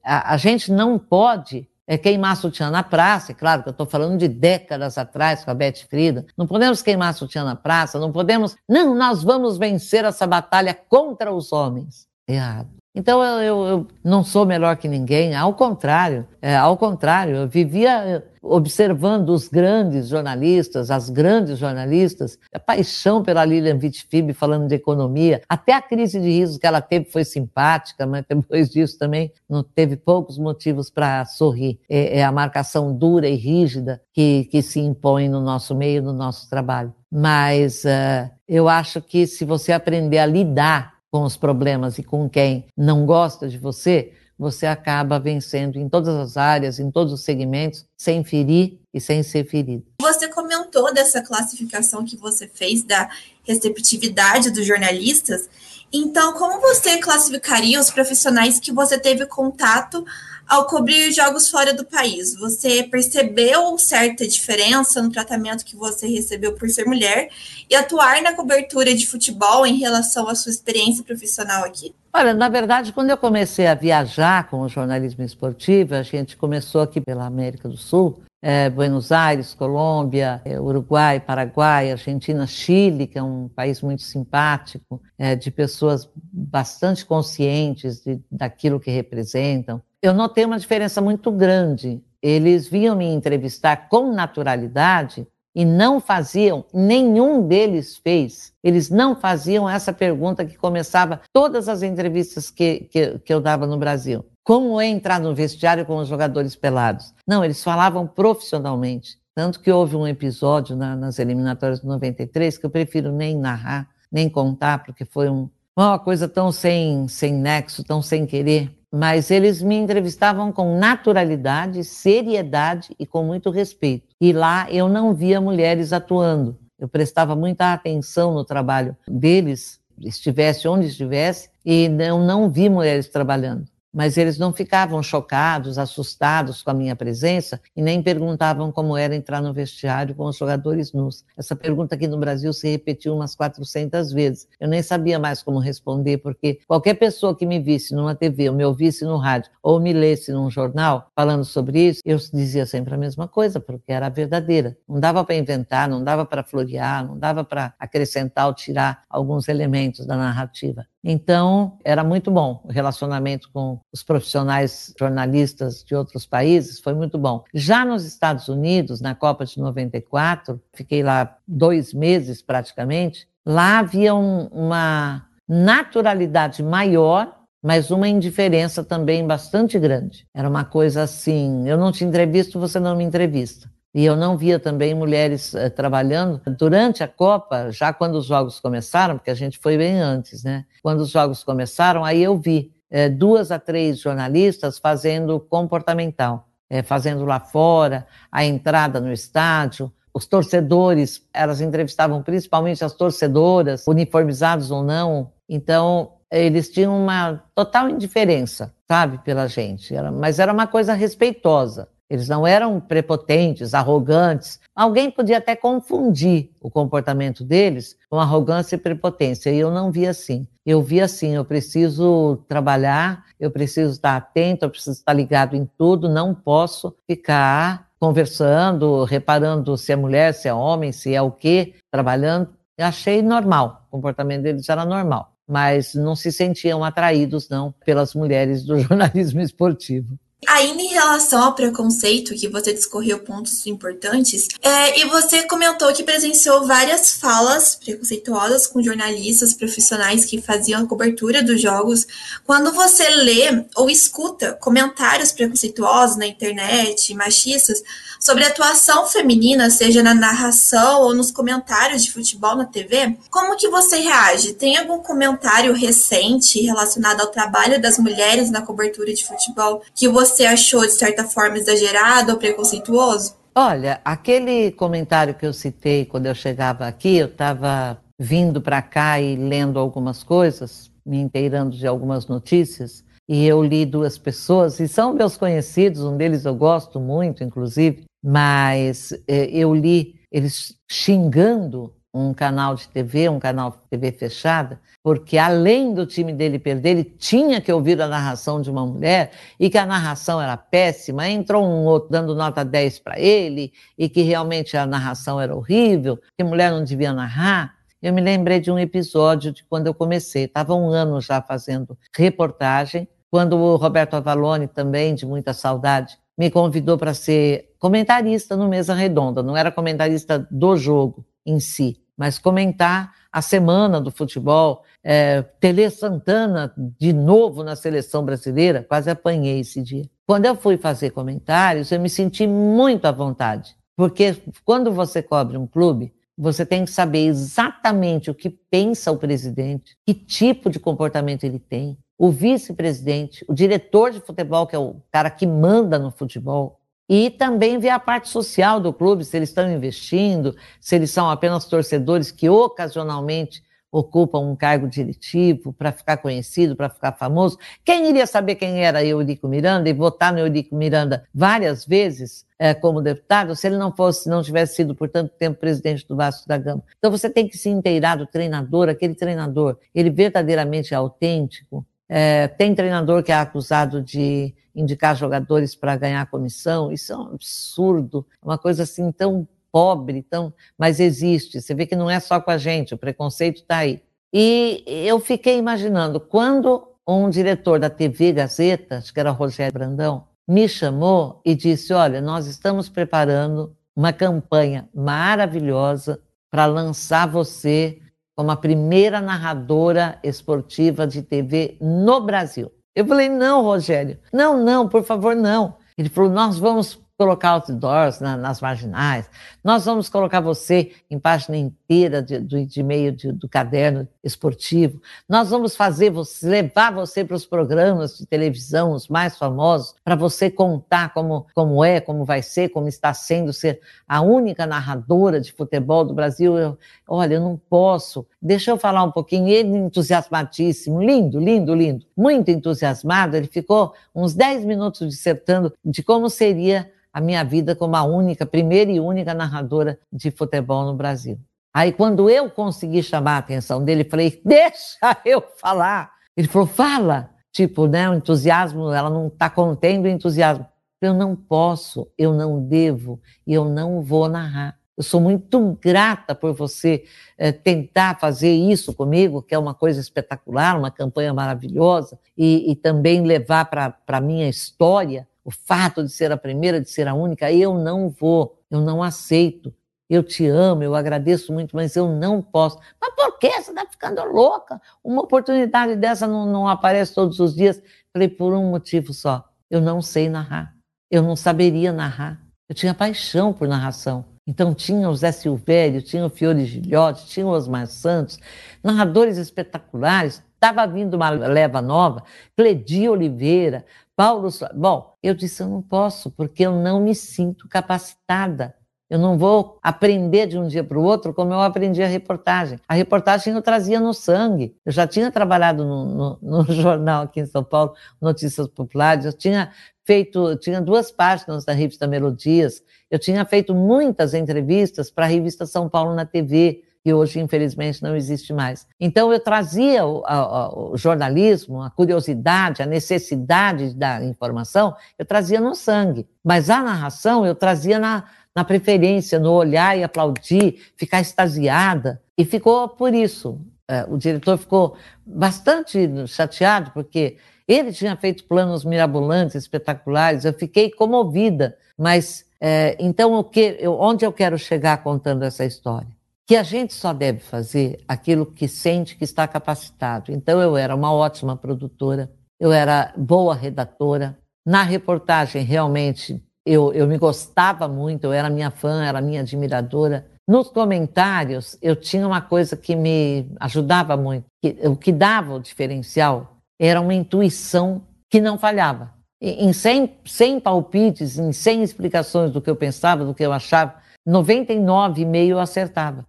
[0.03, 3.87] A, a gente não pode é, queimar sutiã na praça, é claro que eu estou
[3.87, 8.11] falando de décadas atrás com a Beth Frida, não podemos queimar sutiã na praça, não
[8.11, 12.69] podemos, não, nós vamos vencer essa batalha contra os homens errado.
[12.95, 17.47] Então eu, eu, eu, não sou melhor que ninguém, ao contrário, é, ao contrário, eu
[17.47, 24.67] vivia eh, observando os grandes jornalistas, as grandes jornalistas, a paixão pela Lilian Vitfib falando
[24.67, 28.97] de economia, até a crise de riso que ela teve foi simpática, mas depois disso
[28.97, 31.79] também não teve poucos motivos para sorrir.
[31.87, 36.11] É, é, a marcação dura e rígida que, que se impõe no nosso meio, no
[36.11, 36.93] nosso trabalho.
[37.11, 42.29] Mas uh, eu acho que se você aprender a lidar com os problemas e com
[42.29, 47.23] quem não gosta de você, você acaba vencendo em todas as áreas, em todos os
[47.23, 49.85] segmentos, sem ferir e sem ser ferido.
[50.01, 53.09] Você comentou dessa classificação que você fez da
[53.43, 55.49] receptividade dos jornalistas.
[55.91, 60.05] Então, como você classificaria os profissionais que você teve contato
[60.49, 66.55] ao cobrir jogos fora do país, você percebeu certa diferença no tratamento que você recebeu
[66.55, 67.29] por ser mulher
[67.69, 71.93] e atuar na cobertura de futebol em relação à sua experiência profissional aqui?
[72.11, 76.81] Olha, na verdade, quando eu comecei a viajar com o jornalismo esportivo, a gente começou
[76.81, 83.19] aqui pela América do Sul, é, Buenos Aires, Colômbia, é, Uruguai, Paraguai, Argentina, Chile, que
[83.19, 89.79] é um país muito simpático, é, de pessoas bastante conscientes de, daquilo que representam.
[90.01, 92.01] Eu notei uma diferença muito grande.
[92.21, 99.67] Eles vinham me entrevistar com naturalidade e não faziam, nenhum deles fez, eles não faziam
[99.67, 104.25] essa pergunta que começava todas as entrevistas que, que, que eu dava no Brasil.
[104.43, 107.13] Como é entrar no vestiário com os jogadores pelados?
[107.27, 109.17] Não, eles falavam profissionalmente.
[109.35, 113.89] Tanto que houve um episódio na, nas eliminatórias de 93 que eu prefiro nem narrar,
[114.11, 119.29] nem contar, porque foi um, uma coisa tão sem, sem nexo, tão sem querer mas
[119.29, 124.07] eles me entrevistavam com naturalidade, seriedade e com muito respeito.
[124.19, 126.57] E lá eu não via mulheres atuando.
[126.77, 133.09] Eu prestava muita atenção no trabalho deles, estivesse onde estivesse, e eu não vi mulheres
[133.09, 138.95] trabalhando mas eles não ficavam chocados, assustados com a minha presença e nem perguntavam como
[138.97, 141.25] era entrar no vestiário com os jogadores nus.
[141.37, 144.47] Essa pergunta aqui no Brasil se repetiu umas 400 vezes.
[144.59, 148.55] Eu nem sabia mais como responder, porque qualquer pessoa que me visse numa TV, ou
[148.55, 152.93] me ouvisse no rádio, ou me lesse num jornal falando sobre isso, eu dizia sempre
[152.93, 154.77] a mesma coisa, porque era verdadeira.
[154.87, 159.47] Não dava para inventar, não dava para florear, não dava para acrescentar ou tirar alguns
[159.47, 160.85] elementos da narrativa.
[161.03, 167.17] Então, era muito bom o relacionamento com os profissionais jornalistas de outros países, foi muito
[167.17, 167.43] bom.
[167.53, 174.13] Já nos Estados Unidos, na Copa de 94, fiquei lá dois meses praticamente, lá havia
[174.13, 180.25] um, uma naturalidade maior mas uma indiferença também bastante grande.
[180.33, 183.69] Era uma coisa assim: eu não te entrevisto, você não me entrevista.
[183.93, 188.59] E eu não via também mulheres uh, trabalhando durante a Copa, já quando os jogos
[188.59, 190.65] começaram, porque a gente foi bem antes, né?
[190.83, 196.83] Quando os jogos começaram, aí eu vi uh, duas a três jornalistas fazendo comportamental, uh,
[196.83, 204.69] fazendo lá fora, a entrada no estádio, os torcedores, elas entrevistavam principalmente as torcedoras, uniformizados
[204.69, 205.31] ou não.
[205.47, 209.95] Então, eles tinham uma total indiferença, sabe, pela gente.
[209.95, 211.87] Era, mas era uma coisa respeitosa.
[212.09, 214.59] Eles não eram prepotentes, arrogantes.
[214.75, 219.51] Alguém podia até confundir o comportamento deles com arrogância e prepotência.
[219.51, 220.47] E eu não vi assim.
[220.65, 225.69] Eu vi assim: eu preciso trabalhar, eu preciso estar atento, eu preciso estar ligado em
[225.77, 231.31] tudo, não posso ficar conversando, reparando se é mulher, se é homem, se é o
[231.31, 232.49] quê, trabalhando.
[232.77, 238.15] Eu achei normal, o comportamento deles era normal, mas não se sentiam atraídos, não, pelas
[238.15, 240.17] mulheres do jornalismo esportivo.
[240.47, 246.03] Ainda em relação ao preconceito, que você discorreu pontos importantes, é, e você comentou que
[246.03, 252.07] presenciou várias falas preconceituosas com jornalistas profissionais que faziam a cobertura dos jogos.
[252.45, 257.83] Quando você lê ou escuta comentários preconceituosos na internet, machistas,
[258.19, 263.55] sobre a atuação feminina, seja na narração ou nos comentários de futebol na TV, como
[263.55, 264.53] que você reage?
[264.53, 270.28] Tem algum comentário recente relacionado ao trabalho das mulheres na cobertura de futebol que você
[270.45, 273.35] achou de certa forma exagerado ou preconceituoso?
[273.55, 279.19] Olha, aquele comentário que eu citei quando eu chegava aqui, eu estava vindo para cá
[279.19, 284.87] e lendo algumas coisas, me inteirando de algumas notícias, e eu li duas pessoas, e
[284.87, 291.93] são meus conhecidos, um deles eu gosto muito, inclusive, mas é, eu li eles xingando
[292.13, 296.89] um canal de TV, um canal de TV fechada, porque além do time dele perder,
[296.89, 301.27] ele tinha que ouvir a narração de uma mulher e que a narração era péssima.
[301.27, 306.19] Entrou um outro dando nota 10 para ele e que realmente a narração era horrível,
[306.37, 307.75] que mulher não devia narrar.
[308.01, 311.97] Eu me lembrei de um episódio de quando eu comecei, estava um ano já fazendo
[312.15, 318.67] reportagem quando o Roberto Avalone, também de muita saudade, me convidou para ser comentarista no
[318.67, 319.43] Mesa Redonda.
[319.43, 324.83] Não era comentarista do jogo em si, mas comentar a semana do futebol.
[325.03, 330.03] É, Tele Santana, de novo na seleção brasileira, quase apanhei esse dia.
[330.27, 335.57] Quando eu fui fazer comentários, eu me senti muito à vontade, porque quando você cobre
[335.57, 340.79] um clube, você tem que saber exatamente o que pensa o presidente, que tipo de
[340.79, 345.97] comportamento ele tem, o vice-presidente, o diretor de futebol, que é o cara que manda
[345.97, 346.78] no futebol,
[347.09, 351.27] e também ver a parte social do clube, se eles estão investindo, se eles são
[351.27, 357.57] apenas torcedores que ocasionalmente ocupam um cargo diretivo para ficar conhecido, para ficar famoso.
[357.83, 362.73] Quem iria saber quem era Eurico Miranda e votar no Eurico Miranda várias vezes é,
[362.73, 366.47] como deputado se ele não fosse, não tivesse sido por tanto tempo presidente do Vasco
[366.47, 366.83] da Gama?
[366.99, 372.47] Então você tem que se inteirar do treinador, aquele treinador, ele verdadeiramente é autêntico, É,
[372.47, 376.91] tem treinador que é acusado de indicar jogadores para ganhar comissão.
[376.91, 381.61] Isso é um absurdo, uma coisa assim tão pobre, tão, mas existe.
[381.61, 384.01] Você vê que não é só com a gente, o preconceito está aí.
[384.33, 390.27] E eu fiquei imaginando quando um diretor da TV Gazeta, acho que era Rogério Brandão,
[390.47, 397.99] me chamou e disse: Olha, nós estamos preparando uma campanha maravilhosa para lançar você
[398.39, 402.71] como a primeira narradora esportiva de TV no Brasil.
[402.95, 405.75] Eu falei: Não, Rogério, não, não, por favor, não.
[405.97, 409.29] Ele falou: Nós vamos colocar outdoors na, nas marginais,
[409.61, 415.01] nós vamos colocar você em página inteira de, de, de meio de, do caderno esportivo,
[415.27, 420.15] nós vamos fazer você, levar você para os programas de televisão, os mais famosos, para
[420.15, 425.41] você contar como, como é, como vai ser, como está sendo ser a única narradora
[425.41, 426.57] de futebol do Brasil.
[426.57, 429.47] Eu, olha, eu não posso, deixa eu falar um pouquinho.
[429.47, 436.29] Ele entusiasmadíssimo, lindo, lindo, lindo, muito entusiasmado, ele ficou uns 10 minutos dissertando de como
[436.29, 441.39] seria a minha vida como a única, primeira e única narradora de futebol no Brasil.
[441.73, 446.11] Aí, quando eu consegui chamar a atenção dele, falei: deixa eu falar.
[446.35, 447.29] Ele falou: fala.
[447.51, 450.65] Tipo, né, o entusiasmo, ela não está contendo o entusiasmo.
[451.01, 454.78] Eu não posso, eu não devo e eu não vou narrar.
[454.99, 457.05] Eu sou muito grata por você
[457.37, 462.75] é, tentar fazer isso comigo, que é uma coisa espetacular, uma campanha maravilhosa, e, e
[462.75, 467.13] também levar para a minha história o fato de ser a primeira, de ser a
[467.13, 469.73] única, eu não vou, eu não aceito.
[470.09, 472.77] Eu te amo, eu agradeço muito, mas eu não posso.
[472.99, 474.81] Mas por que você está ficando louca?
[475.01, 477.81] Uma oportunidade dessa não, não aparece todos os dias.
[478.11, 479.47] Falei, por um motivo só.
[479.69, 480.75] Eu não sei narrar.
[481.09, 482.41] Eu não saberia narrar.
[482.67, 484.25] Eu tinha paixão por narração.
[484.49, 488.39] Então tinha o Zé Silvério, tinha o Fiore Gilhote, tinha o Osmar Santos,
[488.83, 490.43] narradores espetaculares.
[490.55, 492.23] Estava vindo uma leva nova,
[492.57, 493.85] Cledi Oliveira,
[494.15, 498.75] Paulo, bom, eu disse, eu não posso, porque eu não me sinto capacitada.
[499.07, 502.79] Eu não vou aprender de um dia para o outro como eu aprendi a reportagem.
[502.87, 504.75] A reportagem eu trazia no sangue.
[504.85, 509.25] Eu já tinha trabalhado no, no, no jornal aqui em São Paulo, Notícias Populares.
[509.25, 509.71] Eu tinha
[510.09, 512.81] feito, tinha duas páginas da revista Melodias.
[513.11, 518.01] Eu tinha feito muitas entrevistas para a revista São Paulo na TV que hoje, infelizmente,
[518.01, 518.87] não existe mais.
[518.99, 525.61] Então, eu trazia o, a, o, jornalismo, a curiosidade, a necessidade da informação, eu trazia
[525.61, 526.27] no sangue.
[526.43, 532.19] Mas a narração eu trazia na, na preferência, no olhar e aplaudir, ficar extasiada.
[532.35, 533.61] E ficou por isso.
[533.87, 537.37] É, o diretor ficou bastante chateado, porque
[537.73, 540.43] ele tinha feito planos mirabolantes, espetaculares.
[540.43, 541.77] Eu fiquei comovida.
[541.97, 546.07] Mas, é, então, o que, eu, onde eu quero chegar contando essa história?
[546.49, 550.31] que a gente só deve fazer aquilo que sente que está capacitado.
[550.31, 552.27] Então, eu era uma ótima produtora,
[552.59, 554.35] eu era boa redatora.
[554.65, 560.25] Na reportagem, realmente, eu, eu me gostava muito, eu era minha fã, era minha admiradora.
[560.47, 564.45] Nos comentários, eu tinha uma coisa que me ajudava muito.
[564.59, 569.13] Que, o que dava o diferencial era uma intuição que não falhava.
[569.41, 573.95] Em 100, 100 palpites, em 100 explicações do que eu pensava, do que eu achava,
[574.27, 576.25] 99,5 eu acertava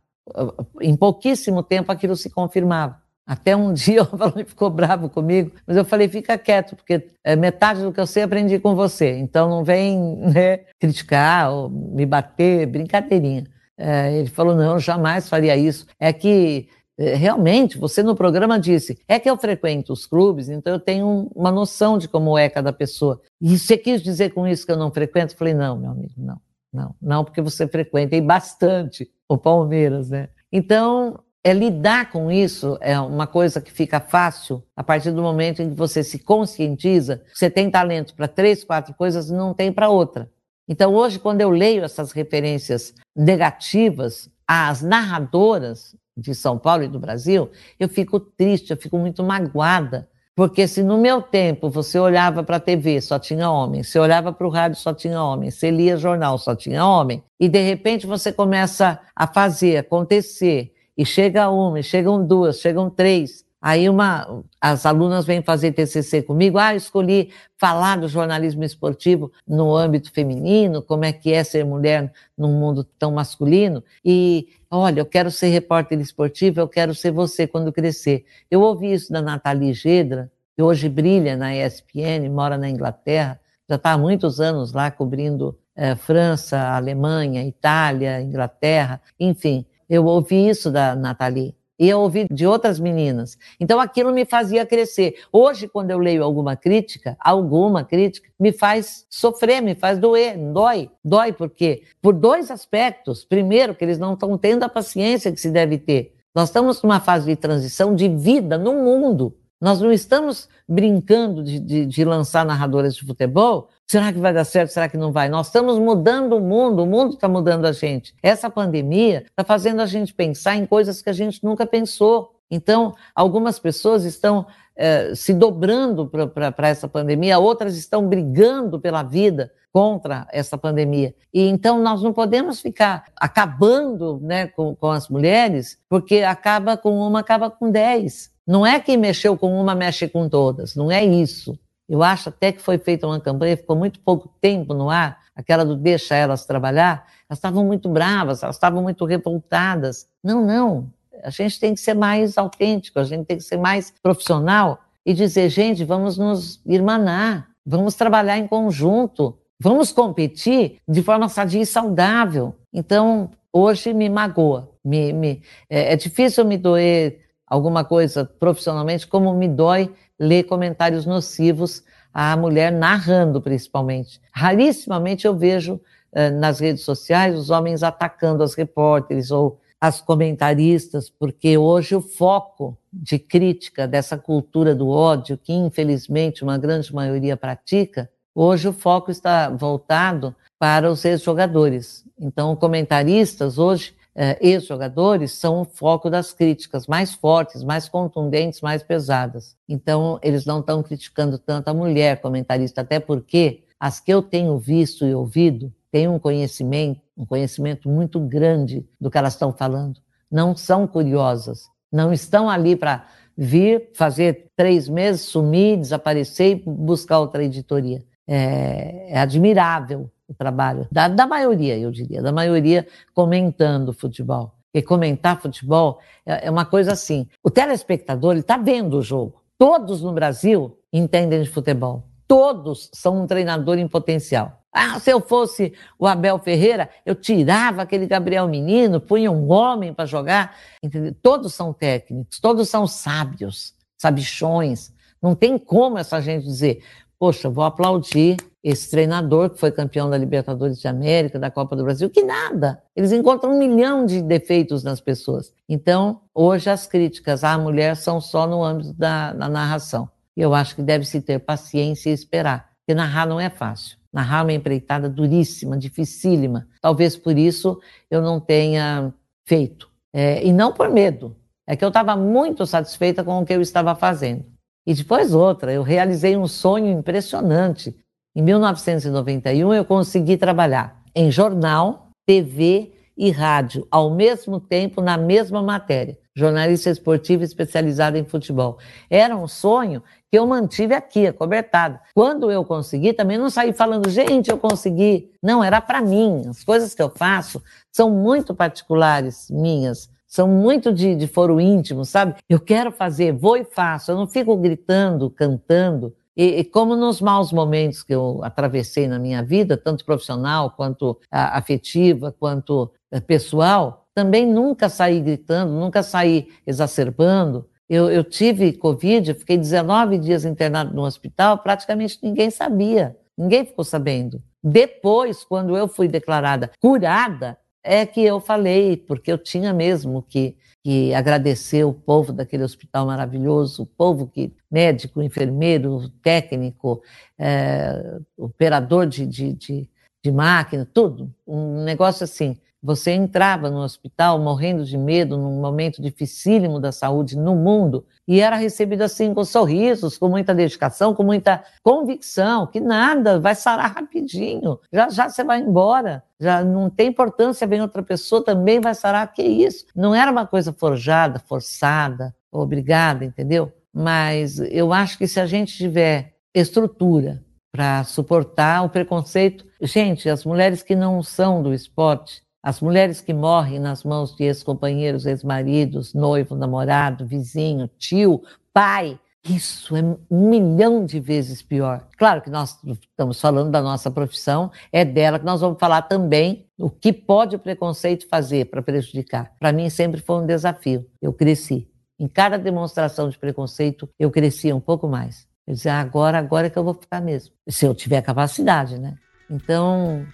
[0.80, 3.00] em pouquíssimo tempo aquilo se confirmava.
[3.26, 7.36] Até um dia o Valone ficou bravo comigo, mas eu falei, fica quieto, porque é
[7.36, 12.06] metade do que eu sei aprendi com você, então não vem né, criticar ou me
[12.06, 13.44] bater, brincadeirinha.
[13.82, 15.86] É, ele falou, não, jamais faria isso.
[15.98, 16.68] É que
[17.00, 21.50] realmente, você no programa disse, é que eu frequento os clubes, então eu tenho uma
[21.50, 23.20] noção de como é cada pessoa.
[23.40, 25.32] E você quis dizer com isso que eu não frequento?
[25.32, 26.40] Eu falei, não, meu amigo, não,
[26.72, 30.28] não, não, porque você frequenta e bastante o Palmeiras, né?
[30.52, 35.62] Então, é lidar com isso é uma coisa que fica fácil a partir do momento
[35.62, 39.72] em que você se conscientiza, você tem talento para três, quatro coisas e não tem
[39.72, 40.30] para outra.
[40.68, 46.98] Então, hoje, quando eu leio essas referências negativas às narradoras de São Paulo e do
[46.98, 52.42] Brasil, eu fico triste, eu fico muito magoada, porque se no meu tempo você olhava
[52.42, 55.70] para a TV, só tinha homem, se olhava para o rádio, só tinha homem, você
[55.70, 61.50] lia jornal, só tinha homem, e de repente você começa a fazer, acontecer, e chega
[61.50, 66.74] uma, e chegam duas, chegam três, Aí uma, as alunas vêm fazer TCC comigo, ah,
[66.74, 72.58] escolhi falar do jornalismo esportivo no âmbito feminino, como é que é ser mulher num
[72.58, 77.70] mundo tão masculino, e olha, eu quero ser repórter esportivo, eu quero ser você quando
[77.70, 78.24] crescer.
[78.50, 83.38] Eu ouvi isso da Nathalie Gedra, que hoje brilha na ESPN, mora na Inglaterra,
[83.68, 90.48] já está há muitos anos lá cobrindo eh, França, Alemanha, Itália, Inglaterra, enfim, eu ouvi
[90.48, 91.54] isso da Nathalie.
[91.80, 93.38] E eu ouvi de outras meninas.
[93.58, 95.14] Então aquilo me fazia crescer.
[95.32, 100.90] Hoje, quando eu leio alguma crítica, alguma crítica, me faz sofrer, me faz doer, dói.
[101.02, 101.84] Dói por quê?
[102.02, 103.24] Por dois aspectos.
[103.24, 106.14] Primeiro, que eles não estão tendo a paciência que se deve ter.
[106.34, 109.34] Nós estamos numa fase de transição de vida no mundo.
[109.60, 113.68] Nós não estamos brincando de, de, de, lançar narradoras de futebol.
[113.86, 114.70] Será que vai dar certo?
[114.70, 115.28] Será que não vai?
[115.28, 118.14] Nós estamos mudando o mundo, o mundo está mudando a gente.
[118.22, 122.34] Essa pandemia está fazendo a gente pensar em coisas que a gente nunca pensou.
[122.50, 129.52] Então, algumas pessoas estão eh, se dobrando para essa pandemia, outras estão brigando pela vida
[129.72, 131.14] contra essa pandemia.
[131.32, 136.98] E então nós não podemos ficar acabando né, com, com as mulheres, porque acaba com
[136.98, 138.30] uma, acaba com dez.
[138.50, 140.74] Não é que mexeu com uma, mexe com todas.
[140.74, 141.56] Não é isso.
[141.88, 145.64] Eu acho até que foi feita uma campanha, ficou muito pouco tempo no ar, aquela
[145.64, 147.06] do deixa elas trabalhar.
[147.28, 150.08] Elas estavam muito bravas, elas estavam muito revoltadas.
[150.20, 150.92] Não, não.
[151.22, 155.14] A gente tem que ser mais autêntico, a gente tem que ser mais profissional e
[155.14, 161.66] dizer, gente, vamos nos irmanar, vamos trabalhar em conjunto, vamos competir de forma sadia e
[161.66, 162.56] saudável.
[162.72, 164.68] Então, hoje me magoa.
[164.84, 171.04] Me, me, é, é difícil me doer alguma coisa profissionalmente, como me dói ler comentários
[171.04, 171.82] nocivos
[172.14, 174.20] à mulher narrando, principalmente.
[174.32, 175.80] Rarissimamente eu vejo
[176.12, 182.00] eh, nas redes sociais os homens atacando as repórteres ou as comentaristas, porque hoje o
[182.00, 188.72] foco de crítica dessa cultura do ódio, que infelizmente uma grande maioria pratica, hoje o
[188.72, 192.04] foco está voltado para os ex-jogadores.
[192.18, 198.82] Então, comentaristas hoje eh, ex-jogadores são o foco das críticas mais fortes, mais contundentes, mais
[198.82, 199.56] pesadas.
[199.68, 204.58] Então, eles não estão criticando tanto a mulher comentarista, até porque as que eu tenho
[204.58, 210.00] visto e ouvido têm um conhecimento, um conhecimento muito grande do que elas estão falando.
[210.30, 213.06] Não são curiosas, não estão ali para
[213.36, 218.04] vir, fazer três meses, sumir, desaparecer e buscar outra editoria.
[218.26, 224.54] É, é admirável o trabalho da, da maioria, eu diria, da maioria comentando futebol.
[224.72, 227.26] E comentar futebol é, é uma coisa assim.
[227.42, 229.42] O telespectador está vendo o jogo.
[229.58, 232.04] Todos no Brasil entendem de futebol.
[232.28, 234.60] Todos são um treinador em potencial.
[234.72, 239.92] Ah, se eu fosse o Abel Ferreira, eu tirava aquele Gabriel Menino, punha um homem
[239.92, 240.56] para jogar.
[240.80, 241.12] Entendeu?
[241.20, 244.92] Todos são técnicos, todos são sábios, sabichões.
[245.20, 246.84] Não tem como essa gente dizer,
[247.20, 251.84] poxa, vou aplaudir esse treinador que foi campeão da Libertadores de América, da Copa do
[251.84, 252.82] Brasil, que nada.
[252.96, 255.52] Eles encontram um milhão de defeitos nas pessoas.
[255.68, 260.08] Então, hoje as críticas à mulher são só no âmbito da, da narração.
[260.34, 263.98] E eu acho que deve-se ter paciência e esperar, porque narrar não é fácil.
[264.10, 266.66] Narrar é uma empreitada duríssima, dificílima.
[266.80, 267.78] Talvez por isso
[268.10, 269.12] eu não tenha
[269.46, 269.90] feito.
[270.12, 271.36] É, e não por medo.
[271.66, 274.44] É que eu estava muito satisfeita com o que eu estava fazendo.
[274.86, 277.94] E depois outra, eu realizei um sonho impressionante
[278.34, 285.60] em 1991, eu consegui trabalhar em jornal, TV e rádio ao mesmo tempo na mesma
[285.62, 286.16] matéria.
[286.34, 288.78] Jornalista esportivo especializado em futebol.
[289.10, 291.98] Era um sonho que eu mantive aqui, acobertado.
[292.14, 295.32] Quando eu consegui, também não saí falando, gente, eu consegui.
[295.42, 296.44] Não, era para mim.
[296.48, 297.60] As coisas que eu faço
[297.92, 302.36] são muito particulares minhas são muito de, de foro íntimo, sabe?
[302.48, 304.12] Eu quero fazer, vou e faço.
[304.12, 306.14] Eu não fico gritando, cantando.
[306.36, 311.18] E, e, como nos maus momentos que eu atravessei na minha vida, tanto profissional quanto
[311.28, 317.68] a, afetiva, quanto a, eh, pessoal, também nunca saí gritando, nunca saí exacerbando.
[317.88, 323.84] Eu, eu tive Covid, fiquei 19 dias internado no hospital, praticamente ninguém sabia, ninguém ficou
[323.84, 324.40] sabendo.
[324.62, 330.56] Depois, quando eu fui declarada curada, é que eu falei, porque eu tinha mesmo que
[330.82, 337.02] que agradecer o povo daquele hospital maravilhoso, o povo que médico, enfermeiro, técnico,
[337.38, 339.88] é, operador de, de, de,
[340.24, 342.58] de máquina, tudo, um negócio assim.
[342.82, 348.40] Você entrava no hospital morrendo de medo num momento dificílimo da saúde no mundo e
[348.40, 353.92] era recebido assim com sorrisos, com muita dedicação, com muita convicção, que nada, vai sarar
[353.94, 358.94] rapidinho, já já você vai embora, já não tem importância, vem outra pessoa também vai
[358.94, 359.84] sarar, que isso?
[359.94, 363.72] Não era uma coisa forjada, forçada, obrigada, entendeu?
[363.92, 370.44] Mas eu acho que se a gente tiver estrutura para suportar o preconceito, gente, as
[370.44, 376.12] mulheres que não são do esporte, as mulheres que morrem nas mãos de ex-companheiros, ex-maridos,
[376.12, 378.42] noivo, namorado, vizinho, tio,
[378.72, 382.06] pai, Isso é um milhão de vezes pior.
[382.18, 386.66] Claro que nós estamos falando da nossa profissão, é dela que nós vamos falar também
[386.78, 389.50] o que pode o preconceito fazer para prejudicar.
[389.58, 391.06] Para mim sempre foi um desafio.
[391.22, 391.88] Eu cresci.
[392.18, 395.48] Em cada demonstração de preconceito, eu crescia um pouco mais.
[395.66, 397.54] Eu dizia, ah, agora, agora é que eu vou ficar mesmo.
[397.66, 399.16] Se eu tiver capacidade, né?
[399.48, 400.26] Então,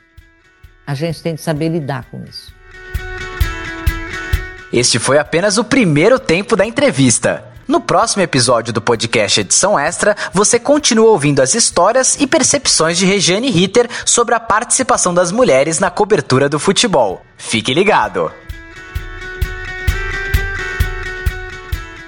[0.86, 2.54] a gente tem que saber lidar com isso.
[4.72, 7.44] Este foi apenas o primeiro tempo da entrevista.
[7.66, 13.04] No próximo episódio do podcast Edição Extra, você continua ouvindo as histórias e percepções de
[13.04, 17.24] Regiane Ritter sobre a participação das mulheres na cobertura do futebol.
[17.36, 18.30] Fique ligado!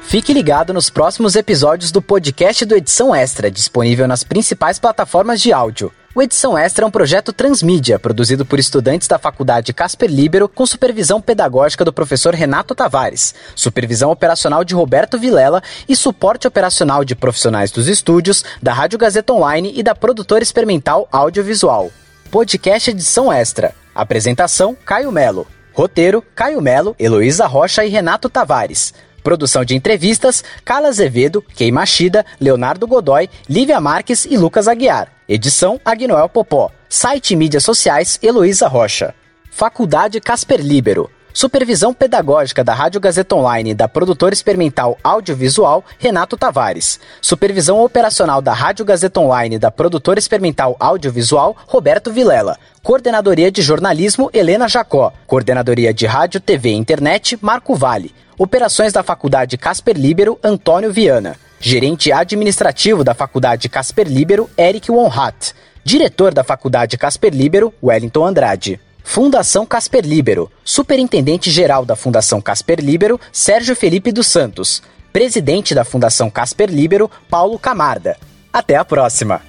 [0.03, 5.53] Fique ligado nos próximos episódios do podcast do Edição Extra, disponível nas principais plataformas de
[5.53, 5.93] áudio.
[6.15, 10.65] O Edição Extra é um projeto transmídia, produzido por estudantes da Faculdade Casper Libero, com
[10.65, 17.15] supervisão pedagógica do professor Renato Tavares, supervisão operacional de Roberto Vilela e suporte operacional de
[17.15, 21.91] profissionais dos estúdios, da Rádio Gazeta Online e da produtora experimental audiovisual.
[22.31, 23.75] Podcast Edição Extra.
[23.95, 25.47] Apresentação: Caio Melo.
[25.75, 28.95] Roteiro: Caio Melo, Heloísa Rocha e Renato Tavares.
[29.23, 35.18] Produção de entrevistas: Carla Azevedo, Kei Machida, Leonardo Godoy, Lívia Marques e Lucas Aguiar.
[35.29, 36.71] Edição Agnoel Popó.
[36.89, 39.15] Site e mídias sociais Heloísa Rocha.
[39.51, 41.11] Faculdade Casper Libero.
[41.35, 46.99] Supervisão pedagógica da Rádio Gazeta Online e da produtora experimental audiovisual Renato Tavares.
[47.21, 52.57] Supervisão operacional da Rádio Gazeta Online e da produtora experimental audiovisual Roberto Vilela.
[52.83, 55.13] Coordenadoria de jornalismo Helena Jacó.
[55.27, 58.15] Coordenadoria de rádio, TV e internet Marco Vale.
[58.39, 61.37] Operações da Faculdade Casper Libero Antônio Viana.
[61.61, 65.55] Gerente administrativo da Faculdade Casper Libero, Eric Wonhat.
[65.83, 68.81] Diretor da Faculdade Casper Libero, Wellington Andrade.
[69.03, 70.51] Fundação Casper Libero.
[70.63, 74.83] Superintendente-geral da Fundação Casper Libero, Sérgio Felipe dos Santos.
[75.13, 78.17] Presidente da Fundação Casper Libero, Paulo Camarda.
[78.53, 79.48] Até a próxima!